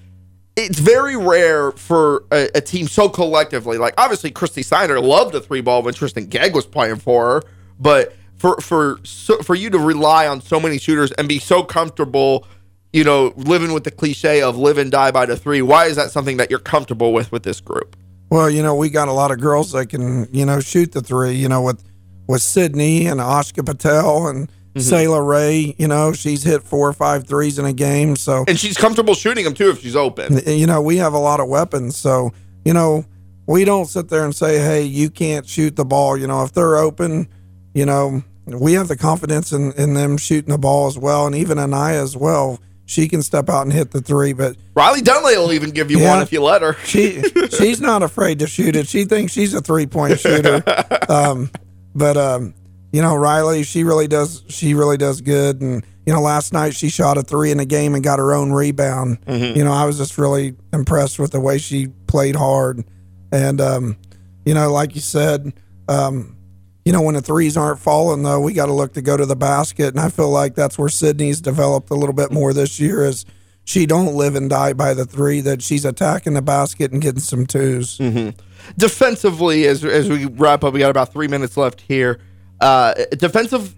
it's 0.56 0.80
very 0.80 1.18
rare 1.18 1.72
for 1.72 2.24
a, 2.32 2.50
a 2.56 2.62
team 2.62 2.88
so 2.88 3.10
collectively. 3.10 3.78
Like 3.78 3.94
obviously, 3.98 4.32
Christy 4.32 4.64
Steiner 4.64 5.00
loved 5.00 5.36
a 5.36 5.42
three 5.42 5.62
ball 5.62 5.84
when 5.84 5.94
Tristan 5.94 6.28
Gegg 6.28 6.56
was 6.56 6.66
playing 6.66 6.98
for 6.98 7.26
her, 7.26 7.44
but 7.80 8.16
for 8.38 8.60
for 8.62 9.00
so, 9.04 9.38
for 9.40 9.56
you 9.56 9.70
to 9.70 9.80
rely 9.80 10.28
on 10.28 10.42
so 10.42 10.60
many 10.60 10.78
shooters 10.78 11.12
and 11.14 11.28
be 11.28 11.40
so 11.40 11.64
comfortable, 11.64 12.48
you 12.94 13.04
know, 13.04 13.34
living 13.36 13.74
with 13.74 13.84
the 13.84 13.92
cliche 13.92 14.42
of 14.42 14.58
live 14.58 14.78
and 14.78 14.92
die 14.92 15.12
by 15.12 15.26
the 15.26 15.36
three. 15.36 15.62
Why 15.62 15.86
is 15.86 15.96
that 15.98 16.12
something 16.12 16.38
that 16.38 16.50
you're 16.50 16.60
comfortable 16.60 17.12
with 17.14 17.32
with 17.32 17.44
this 17.44 17.60
group? 17.60 17.96
Well, 18.30 18.50
you 18.50 18.64
know, 18.64 18.76
we 18.76 18.90
got 18.90 19.08
a 19.08 19.14
lot 19.14 19.32
of 19.32 19.40
girls 19.40 19.72
that 19.74 19.88
can, 19.88 20.28
you 20.34 20.46
know, 20.46 20.60
shoot 20.60 20.92
the 20.94 21.02
three. 21.02 21.34
You 21.34 21.50
know, 21.50 21.62
with 21.62 21.84
with 22.28 22.42
Sydney 22.42 23.08
and 23.08 23.20
Ashka 23.20 23.66
Patel 23.66 24.28
and 24.28 24.50
Sayla 24.76 25.26
Ray. 25.26 25.76
You 25.78 25.88
know, 25.88 26.14
she's 26.14 26.44
hit 26.44 26.64
four 26.64 26.88
or 26.90 26.94
five 26.94 27.28
threes 27.28 27.58
in 27.60 27.66
a 27.66 27.74
game. 27.74 28.16
So 28.16 28.44
And 28.48 28.60
she's 28.60 28.78
comfortable 28.78 29.14
shooting 29.16 29.44
them 29.46 29.54
too 29.54 29.70
if 29.70 29.82
she's 29.82 29.96
open. 29.96 30.40
you 30.46 30.68
know, 30.68 30.82
we 30.82 30.98
have 30.98 31.14
a 31.14 31.20
lot 31.20 31.40
of 31.40 31.48
weapons. 31.48 31.96
So, 31.98 32.32
you 32.64 32.74
know, 32.74 33.06
we 33.48 33.64
don't 33.66 33.86
sit 33.86 34.10
there 34.10 34.26
and 34.26 34.36
say, 34.36 34.60
hey, 34.60 34.84
you 34.84 35.10
can't 35.10 35.48
shoot 35.48 35.76
the 35.76 35.86
ball. 35.86 36.18
You 36.18 36.28
know, 36.28 36.44
if 36.44 36.52
they're 36.54 36.78
open, 36.78 37.28
you 37.74 37.86
know, 37.86 38.24
we 38.48 38.74
have 38.74 38.88
the 38.88 38.98
confidence 38.98 39.52
in, 39.52 39.72
in 39.74 39.94
them 39.94 40.18
shooting 40.18 40.52
the 40.52 40.58
ball 40.58 40.88
as 40.88 40.98
well. 40.98 41.26
And 41.26 41.36
even 41.36 41.58
Iniya 41.58 42.02
as 42.04 42.16
well. 42.18 42.60
She 42.88 43.08
can 43.08 43.24
step 43.24 43.50
out 43.50 43.64
and 43.64 43.74
hit 43.74 43.90
the 43.90 44.00
three, 44.00 44.34
but 44.34 44.56
Riley 44.76 45.02
Dunley 45.02 45.36
will 45.38 45.52
even 45.54 45.72
give 45.72 45.90
you 45.90 45.98
Yeah. 45.98 46.12
one 46.12 46.22
if 46.22 46.32
you 46.32 46.40
let 46.44 46.62
her. 46.62 46.74
she 46.84 47.20
she's 47.50 47.82
not 47.82 48.04
afraid 48.04 48.38
to 48.38 48.46
shoot 48.48 48.76
it. 48.76 48.88
She 48.88 49.06
thinks 49.06 49.34
she's 49.34 49.56
a 49.56 49.62
three 49.62 49.88
point 49.88 50.20
shooter. 50.20 50.64
Um, 51.10 51.50
but 51.96 52.16
um, 52.16 52.54
you 52.96 53.02
know, 53.02 53.14
Riley, 53.14 53.64
she 53.64 53.84
really 53.84 54.08
does. 54.08 54.42
She 54.48 54.74
really 54.74 54.96
does 54.96 55.20
good. 55.20 55.60
And 55.60 55.86
you 56.06 56.14
know, 56.14 56.22
last 56.22 56.54
night 56.54 56.74
she 56.74 56.88
shot 56.88 57.18
a 57.18 57.24
three 57.24 57.52
in 57.52 57.58
the 57.58 57.66
game 57.66 57.94
and 57.94 58.02
got 58.02 58.20
her 58.20 58.34
own 58.34 58.54
rebound. 58.54 59.18
You 59.28 59.66
know, 59.66 59.74
I 59.74 59.84
was 59.84 59.98
just 59.98 60.18
really 60.18 60.56
impressed 60.72 61.20
with 61.20 61.32
the 61.32 61.42
way 61.42 61.58
she 61.58 61.88
played 62.08 62.38
hard. 62.38 62.86
And 63.34 63.60
um, 63.60 63.98
you 64.46 64.54
know, 64.54 64.72
like 64.72 64.96
you 64.96 65.02
said, 65.02 65.52
um, 65.90 66.38
you 66.86 66.94
know, 66.94 67.02
when 67.02 67.16
the 67.16 67.22
threes 67.22 67.58
aren't 67.58 67.80
falling 67.80 68.24
though, 68.24 68.40
we 68.40 68.54
got 68.54 68.68
to 68.68 68.74
look 68.74 68.94
to 68.94 69.02
go 69.02 69.18
to 69.18 69.26
the 69.26 69.36
basket. 69.36 69.90
And 69.90 70.00
I 70.00 70.08
feel 70.08 70.30
like 70.30 70.56
that's 70.56 70.78
where 70.78 70.88
Sydney's 70.88 71.42
developed 71.42 71.90
a 71.90 71.96
little 71.96 72.16
bit 72.16 72.32
more 72.32 72.54
this 72.54 72.80
year. 72.80 73.04
Is 73.04 73.26
she 73.66 73.86
don't 73.86 74.16
live 74.16 74.36
and 74.36 74.50
die 74.50 74.72
by 74.72 74.94
the 74.94 75.06
three 75.06 75.42
that 75.42 75.62
she's 75.62 75.84
attacking 75.84 76.36
the 76.36 76.42
basket 76.42 76.94
and 76.94 77.02
getting 77.02 77.20
some 77.20 77.46
2s 77.46 78.34
defensively, 78.78 79.68
as 79.68 79.84
as 79.84 80.08
we 80.10 80.28
wrap 80.28 80.64
up, 80.64 80.74
we 80.74 80.80
got 80.80 80.92
about 80.92 81.12
three 81.12 81.28
minutes 81.28 81.58
left 81.58 81.82
here. 81.82 82.22
Uh, 82.60 82.94
defensive 83.12 83.76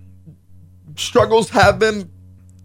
struggles 0.96 1.50
have 1.50 1.80
been 1.80 2.10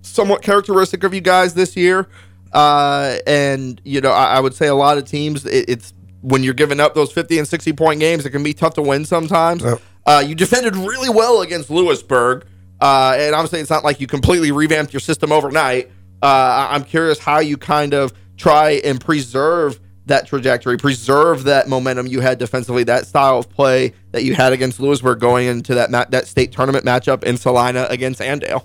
somewhat 0.02 0.42
characteristic 0.42 1.04
of 1.04 1.14
you 1.14 1.20
guys 1.20 1.54
this 1.54 1.76
year, 1.76 2.08
uh, 2.52 3.16
and 3.26 3.80
you 3.84 4.00
know 4.00 4.10
I, 4.10 4.36
I 4.36 4.40
would 4.40 4.54
say 4.54 4.66
a 4.68 4.74
lot 4.74 4.98
of 4.98 5.04
teams 5.04 5.46
it, 5.46 5.68
it's 5.68 5.94
when 6.22 6.42
you're 6.42 6.54
giving 6.54 6.80
up 6.80 6.94
those 6.94 7.12
50 7.12 7.38
and 7.38 7.48
60 7.48 7.72
point 7.72 8.00
games, 8.00 8.24
it 8.24 8.30
can 8.30 8.42
be 8.42 8.54
tough 8.54 8.74
to 8.74 8.82
win 8.82 9.04
sometimes. 9.04 9.62
Yep. 9.62 9.80
Uh, 10.06 10.24
you 10.26 10.34
defended 10.34 10.76
really 10.76 11.08
well 11.08 11.42
against 11.42 11.70
Louisburg, 11.70 12.46
uh, 12.80 13.16
and 13.18 13.34
obviously 13.34 13.60
it's 13.60 13.70
not 13.70 13.84
like 13.84 14.00
you 14.00 14.06
completely 14.06 14.52
revamped 14.52 14.92
your 14.92 15.00
system 15.00 15.32
overnight. 15.32 15.90
Uh, 16.22 16.68
I'm 16.70 16.84
curious 16.84 17.18
how 17.18 17.40
you 17.40 17.56
kind 17.56 17.94
of 17.94 18.12
try 18.36 18.80
and 18.84 19.00
preserve 19.00 19.80
that 20.06 20.26
trajectory, 20.26 20.76
preserve 20.76 21.44
that 21.44 21.68
momentum 21.68 22.06
you 22.06 22.20
had 22.20 22.38
defensively, 22.38 22.84
that 22.84 23.06
style 23.06 23.38
of 23.38 23.48
play 23.50 23.92
that 24.10 24.24
you 24.24 24.34
had 24.34 24.52
against 24.52 24.80
Louisburg 24.80 25.20
going 25.20 25.46
into 25.46 25.74
that 25.74 25.90
ma- 25.90 26.06
that 26.10 26.26
state 26.26 26.52
tournament 26.52 26.84
matchup 26.84 27.22
in 27.22 27.36
Salina 27.36 27.86
against 27.88 28.20
Andale. 28.20 28.64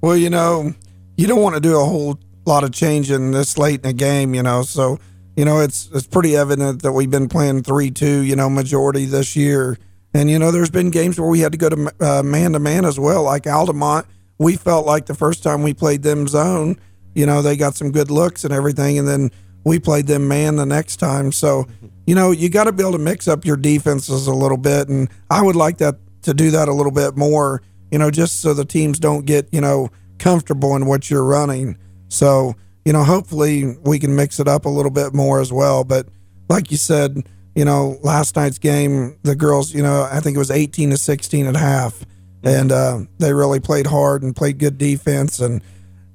Well, 0.00 0.16
you 0.16 0.30
know, 0.30 0.74
you 1.16 1.26
don't 1.26 1.42
want 1.42 1.54
to 1.54 1.60
do 1.60 1.78
a 1.78 1.84
whole 1.84 2.18
lot 2.44 2.64
of 2.64 2.72
changing 2.72 3.32
this 3.32 3.58
late 3.58 3.76
in 3.76 3.82
the 3.82 3.92
game, 3.92 4.34
you 4.34 4.42
know. 4.42 4.62
So, 4.62 4.98
you 5.36 5.44
know, 5.44 5.60
it's 5.60 5.88
it's 5.94 6.06
pretty 6.06 6.36
evident 6.36 6.82
that 6.82 6.92
we've 6.92 7.10
been 7.10 7.28
playing 7.28 7.62
three 7.62 7.90
two, 7.90 8.20
you 8.20 8.36
know, 8.36 8.50
majority 8.50 9.06
this 9.06 9.36
year. 9.36 9.78
And 10.14 10.30
you 10.30 10.38
know, 10.38 10.50
there's 10.50 10.70
been 10.70 10.90
games 10.90 11.18
where 11.18 11.28
we 11.28 11.40
had 11.40 11.52
to 11.52 11.58
go 11.58 11.68
to 11.68 12.22
man 12.22 12.52
to 12.52 12.58
man 12.58 12.84
as 12.84 12.98
well, 12.98 13.22
like 13.22 13.46
Altamont. 13.46 14.06
We 14.38 14.56
felt 14.56 14.86
like 14.86 15.06
the 15.06 15.14
first 15.14 15.42
time 15.42 15.62
we 15.62 15.74
played 15.74 16.02
them 16.02 16.28
zone, 16.28 16.78
you 17.14 17.26
know, 17.26 17.42
they 17.42 17.56
got 17.56 17.74
some 17.74 17.90
good 17.90 18.10
looks 18.10 18.44
and 18.44 18.54
everything, 18.54 18.98
and 18.98 19.08
then 19.08 19.30
we 19.64 19.78
played 19.78 20.06
them 20.06 20.28
man 20.28 20.56
the 20.56 20.66
next 20.66 20.96
time. 20.96 21.32
So, 21.32 21.66
you 22.06 22.14
know, 22.14 22.30
you 22.30 22.48
got 22.48 22.64
to 22.64 22.72
be 22.72 22.82
able 22.82 22.92
to 22.92 22.98
mix 22.98 23.28
up 23.28 23.44
your 23.44 23.56
defenses 23.56 24.26
a 24.26 24.34
little 24.34 24.56
bit, 24.56 24.88
and 24.88 25.08
I 25.30 25.42
would 25.42 25.56
like 25.56 25.78
that 25.78 25.96
to 26.22 26.34
do 26.34 26.50
that 26.52 26.68
a 26.68 26.72
little 26.72 26.92
bit 26.92 27.16
more. 27.16 27.62
You 27.90 27.98
know, 27.98 28.10
just 28.10 28.40
so 28.40 28.54
the 28.54 28.64
teams 28.64 28.98
don't 28.98 29.24
get 29.24 29.48
you 29.52 29.60
know 29.60 29.90
comfortable 30.18 30.76
in 30.76 30.86
what 30.86 31.10
you're 31.10 31.24
running. 31.24 31.78
So, 32.08 32.54
you 32.84 32.92
know, 32.92 33.04
hopefully 33.04 33.76
we 33.82 33.98
can 33.98 34.16
mix 34.16 34.40
it 34.40 34.48
up 34.48 34.64
a 34.64 34.68
little 34.68 34.90
bit 34.90 35.14
more 35.14 35.40
as 35.40 35.52
well. 35.52 35.84
But 35.84 36.08
like 36.48 36.70
you 36.70 36.76
said, 36.76 37.28
you 37.54 37.64
know, 37.64 37.98
last 38.02 38.36
night's 38.36 38.58
game, 38.58 39.18
the 39.22 39.34
girls, 39.34 39.74
you 39.74 39.82
know, 39.82 40.08
I 40.10 40.20
think 40.20 40.36
it 40.36 40.38
was 40.38 40.50
18 40.50 40.90
to 40.90 40.96
16 40.96 41.46
and 41.46 41.56
a 41.56 41.60
half, 41.60 42.04
and 42.42 42.72
uh, 42.72 43.00
they 43.18 43.32
really 43.32 43.60
played 43.60 43.86
hard 43.86 44.22
and 44.22 44.34
played 44.34 44.58
good 44.58 44.78
defense. 44.78 45.40
And 45.40 45.62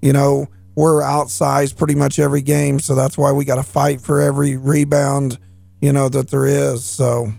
you 0.01 0.13
know, 0.13 0.47
we're 0.75 1.01
outsized 1.01 1.77
pretty 1.77 1.95
much 1.95 2.19
every 2.19 2.41
game, 2.41 2.79
so 2.79 2.95
that's 2.95 3.17
why 3.17 3.31
we 3.31 3.45
got 3.45 3.55
to 3.55 3.63
fight 3.63 4.01
for 4.01 4.21
every 4.21 4.57
rebound, 4.57 5.38
you 5.81 5.93
know, 5.93 6.09
that 6.09 6.29
there 6.29 6.45
is. 6.45 6.83
So. 6.83 7.31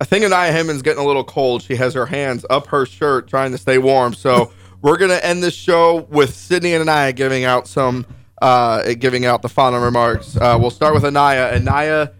I 0.00 0.04
think 0.04 0.24
Iniya 0.24 0.52
Hinman's 0.52 0.82
getting 0.82 1.02
a 1.02 1.06
little 1.06 1.22
cold. 1.22 1.62
She 1.62 1.76
has 1.76 1.94
her 1.94 2.06
hands 2.06 2.44
up 2.50 2.66
her 2.68 2.86
shirt 2.86 3.28
trying 3.28 3.52
to 3.52 3.58
stay 3.58 3.78
warm. 3.78 4.14
So 4.14 4.52
we're 4.82 4.96
gonna 4.96 5.20
end 5.22 5.44
this 5.44 5.54
show 5.54 6.08
with 6.10 6.34
Sydney 6.34 6.74
and 6.74 6.88
Iniya 6.88 7.14
giving 7.14 7.44
out 7.44 7.68
some 7.68 8.04
uh, 8.42 8.94
giving 8.94 9.24
out 9.24 9.42
the 9.42 9.48
final 9.48 9.80
remarks. 9.80 10.36
Uh, 10.36 10.58
we'll 10.60 10.70
start 10.70 10.92
with 10.92 11.04
Iniya. 11.04 11.56
Iniya, 11.56 12.12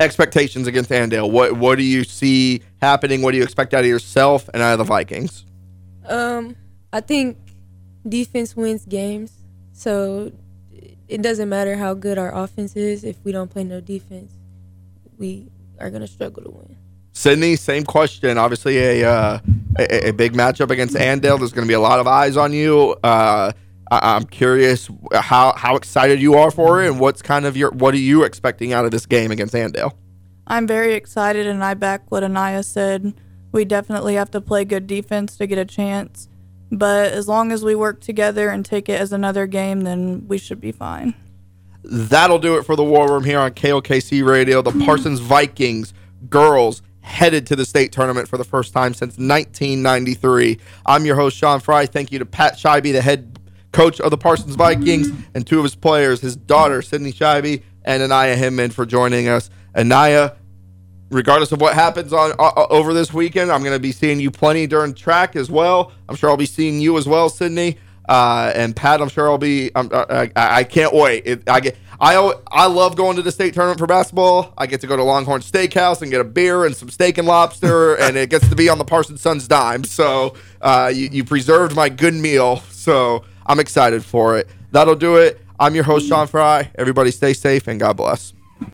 expectations 0.00 0.66
against 0.66 0.90
Andale. 0.90 1.30
What 1.30 1.52
what 1.52 1.76
do 1.76 1.84
you 1.84 2.04
see 2.04 2.62
happening? 2.80 3.20
What 3.20 3.32
do 3.32 3.36
you 3.36 3.44
expect 3.44 3.74
out 3.74 3.80
of 3.80 3.86
yourself 3.86 4.48
and 4.54 4.62
out 4.62 4.72
of 4.72 4.78
the 4.78 4.84
Vikings? 4.84 5.44
Um, 6.06 6.56
I 6.92 7.00
think 7.00 7.36
defense 8.08 8.56
wins 8.56 8.86
games. 8.86 9.37
So 9.78 10.32
it 11.06 11.22
doesn't 11.22 11.48
matter 11.48 11.76
how 11.76 11.94
good 11.94 12.18
our 12.18 12.34
offense 12.34 12.74
is 12.74 13.04
if 13.04 13.16
we 13.22 13.30
don't 13.30 13.48
play 13.48 13.62
no 13.62 13.80
defense, 13.80 14.32
we 15.18 15.52
are 15.78 15.88
gonna 15.88 16.08
struggle 16.08 16.42
to 16.42 16.50
win. 16.50 16.76
Sydney, 17.12 17.54
same 17.54 17.84
question. 17.84 18.38
Obviously, 18.38 18.78
a 18.78 19.08
uh, 19.08 19.38
a, 19.78 20.08
a 20.08 20.12
big 20.12 20.32
matchup 20.32 20.72
against 20.72 20.96
Andale. 20.96 21.38
There's 21.38 21.52
going 21.52 21.64
to 21.64 21.68
be 21.68 21.74
a 21.74 21.80
lot 21.80 22.00
of 22.00 22.08
eyes 22.08 22.36
on 22.36 22.52
you. 22.52 22.96
Uh, 23.04 23.52
I, 23.88 24.16
I'm 24.16 24.24
curious 24.24 24.90
how 25.12 25.52
how 25.56 25.76
excited 25.76 26.20
you 26.20 26.34
are 26.34 26.50
for 26.50 26.82
it, 26.82 26.88
and 26.88 26.98
what's 26.98 27.22
kind 27.22 27.46
of 27.46 27.56
your 27.56 27.70
what 27.70 27.94
are 27.94 27.98
you 27.98 28.24
expecting 28.24 28.72
out 28.72 28.84
of 28.84 28.90
this 28.90 29.06
game 29.06 29.30
against 29.30 29.54
Andale? 29.54 29.92
I'm 30.48 30.66
very 30.66 30.94
excited, 30.94 31.46
and 31.46 31.62
I 31.62 31.74
back 31.74 32.10
what 32.10 32.24
Iniya 32.24 32.64
said. 32.64 33.14
We 33.52 33.64
definitely 33.64 34.14
have 34.14 34.32
to 34.32 34.40
play 34.40 34.64
good 34.64 34.88
defense 34.88 35.36
to 35.36 35.46
get 35.46 35.58
a 35.58 35.64
chance. 35.64 36.28
But 36.70 37.12
as 37.12 37.28
long 37.28 37.50
as 37.52 37.64
we 37.64 37.74
work 37.74 38.00
together 38.00 38.50
and 38.50 38.64
take 38.64 38.88
it 38.88 39.00
as 39.00 39.12
another 39.12 39.46
game, 39.46 39.82
then 39.82 40.26
we 40.28 40.38
should 40.38 40.60
be 40.60 40.72
fine. 40.72 41.14
That'll 41.84 42.38
do 42.38 42.56
it 42.56 42.64
for 42.64 42.76
the 42.76 42.84
War 42.84 43.08
Room 43.10 43.24
here 43.24 43.38
on 43.38 43.52
KLKC 43.52 44.26
Radio. 44.26 44.60
The 44.60 44.72
Parsons 44.84 45.20
Vikings 45.20 45.94
girls 46.28 46.82
headed 47.00 47.46
to 47.46 47.56
the 47.56 47.64
state 47.64 47.90
tournament 47.92 48.28
for 48.28 48.36
the 48.36 48.44
first 48.44 48.74
time 48.74 48.92
since 48.92 49.16
1993. 49.16 50.58
I'm 50.84 51.06
your 51.06 51.16
host, 51.16 51.36
Sean 51.36 51.60
Fry. 51.60 51.86
Thank 51.86 52.12
you 52.12 52.18
to 52.18 52.26
Pat 52.26 52.58
Schibi, 52.58 52.92
the 52.92 53.00
head 53.00 53.38
coach 53.72 54.00
of 54.00 54.10
the 54.10 54.18
Parsons 54.18 54.56
Vikings, 54.56 55.10
and 55.34 55.46
two 55.46 55.58
of 55.58 55.64
his 55.64 55.74
players, 55.74 56.20
his 56.20 56.36
daughter, 56.36 56.82
Sydney 56.82 57.12
Schibi, 57.12 57.62
and 57.84 58.02
Iniya 58.02 58.36
Hinman 58.36 58.70
for 58.70 58.84
joining 58.84 59.28
us. 59.28 59.48
Iniya, 59.74 60.36
regardless 61.10 61.52
of 61.52 61.60
what 61.60 61.74
happens 61.74 62.12
on 62.12 62.32
uh, 62.38 62.66
over 62.70 62.92
this 62.92 63.12
weekend, 63.12 63.50
I'm 63.50 63.62
going 63.62 63.74
to 63.76 63.80
be 63.80 63.92
seeing 63.92 64.20
you 64.20 64.30
plenty 64.30 64.66
during 64.66 64.94
track 64.94 65.36
as 65.36 65.50
well. 65.50 65.92
I'm 66.08 66.16
sure 66.16 66.30
I'll 66.30 66.36
be 66.36 66.46
seeing 66.46 66.80
you 66.80 66.96
as 66.98 67.06
well, 67.06 67.28
Sydney. 67.28 67.78
Uh, 68.08 68.52
and 68.54 68.74
Pat, 68.74 69.02
I'm 69.02 69.08
sure 69.08 69.30
I'll 69.30 69.38
be. 69.38 69.70
I'm, 69.74 69.90
I, 69.92 70.30
I, 70.34 70.56
I 70.58 70.64
can't 70.64 70.94
wait. 70.94 71.26
It, 71.26 71.48
I 71.48 71.60
get. 71.60 71.76
I 72.00 72.32
I 72.46 72.66
love 72.66 72.96
going 72.96 73.16
to 73.16 73.22
the 73.22 73.32
state 73.32 73.54
tournament 73.54 73.80
for 73.80 73.86
basketball. 73.86 74.54
I 74.56 74.66
get 74.66 74.80
to 74.82 74.86
go 74.86 74.96
to 74.96 75.02
Longhorn 75.02 75.42
Steakhouse 75.42 76.00
and 76.00 76.10
get 76.10 76.20
a 76.20 76.24
beer 76.24 76.64
and 76.64 76.74
some 76.74 76.88
steak 76.90 77.18
and 77.18 77.26
lobster, 77.26 77.94
and 78.00 78.16
it 78.16 78.30
gets 78.30 78.48
to 78.48 78.56
be 78.56 78.68
on 78.68 78.78
the 78.78 78.84
Parsons 78.84 79.20
Sun's 79.20 79.46
dime. 79.46 79.84
So 79.84 80.36
uh, 80.62 80.90
you, 80.94 81.08
you 81.12 81.24
preserved 81.24 81.74
my 81.76 81.88
good 81.88 82.14
meal. 82.14 82.58
So 82.70 83.24
I'm 83.46 83.60
excited 83.60 84.04
for 84.04 84.38
it. 84.38 84.48
That'll 84.70 84.94
do 84.94 85.16
it. 85.16 85.40
I'm 85.60 85.74
your 85.74 85.84
host, 85.84 86.08
Sean 86.08 86.28
Fry. 86.28 86.70
Everybody 86.76 87.10
stay 87.10 87.32
safe 87.34 87.66
and 87.66 87.80
God 87.80 87.96
bless. 87.96 88.32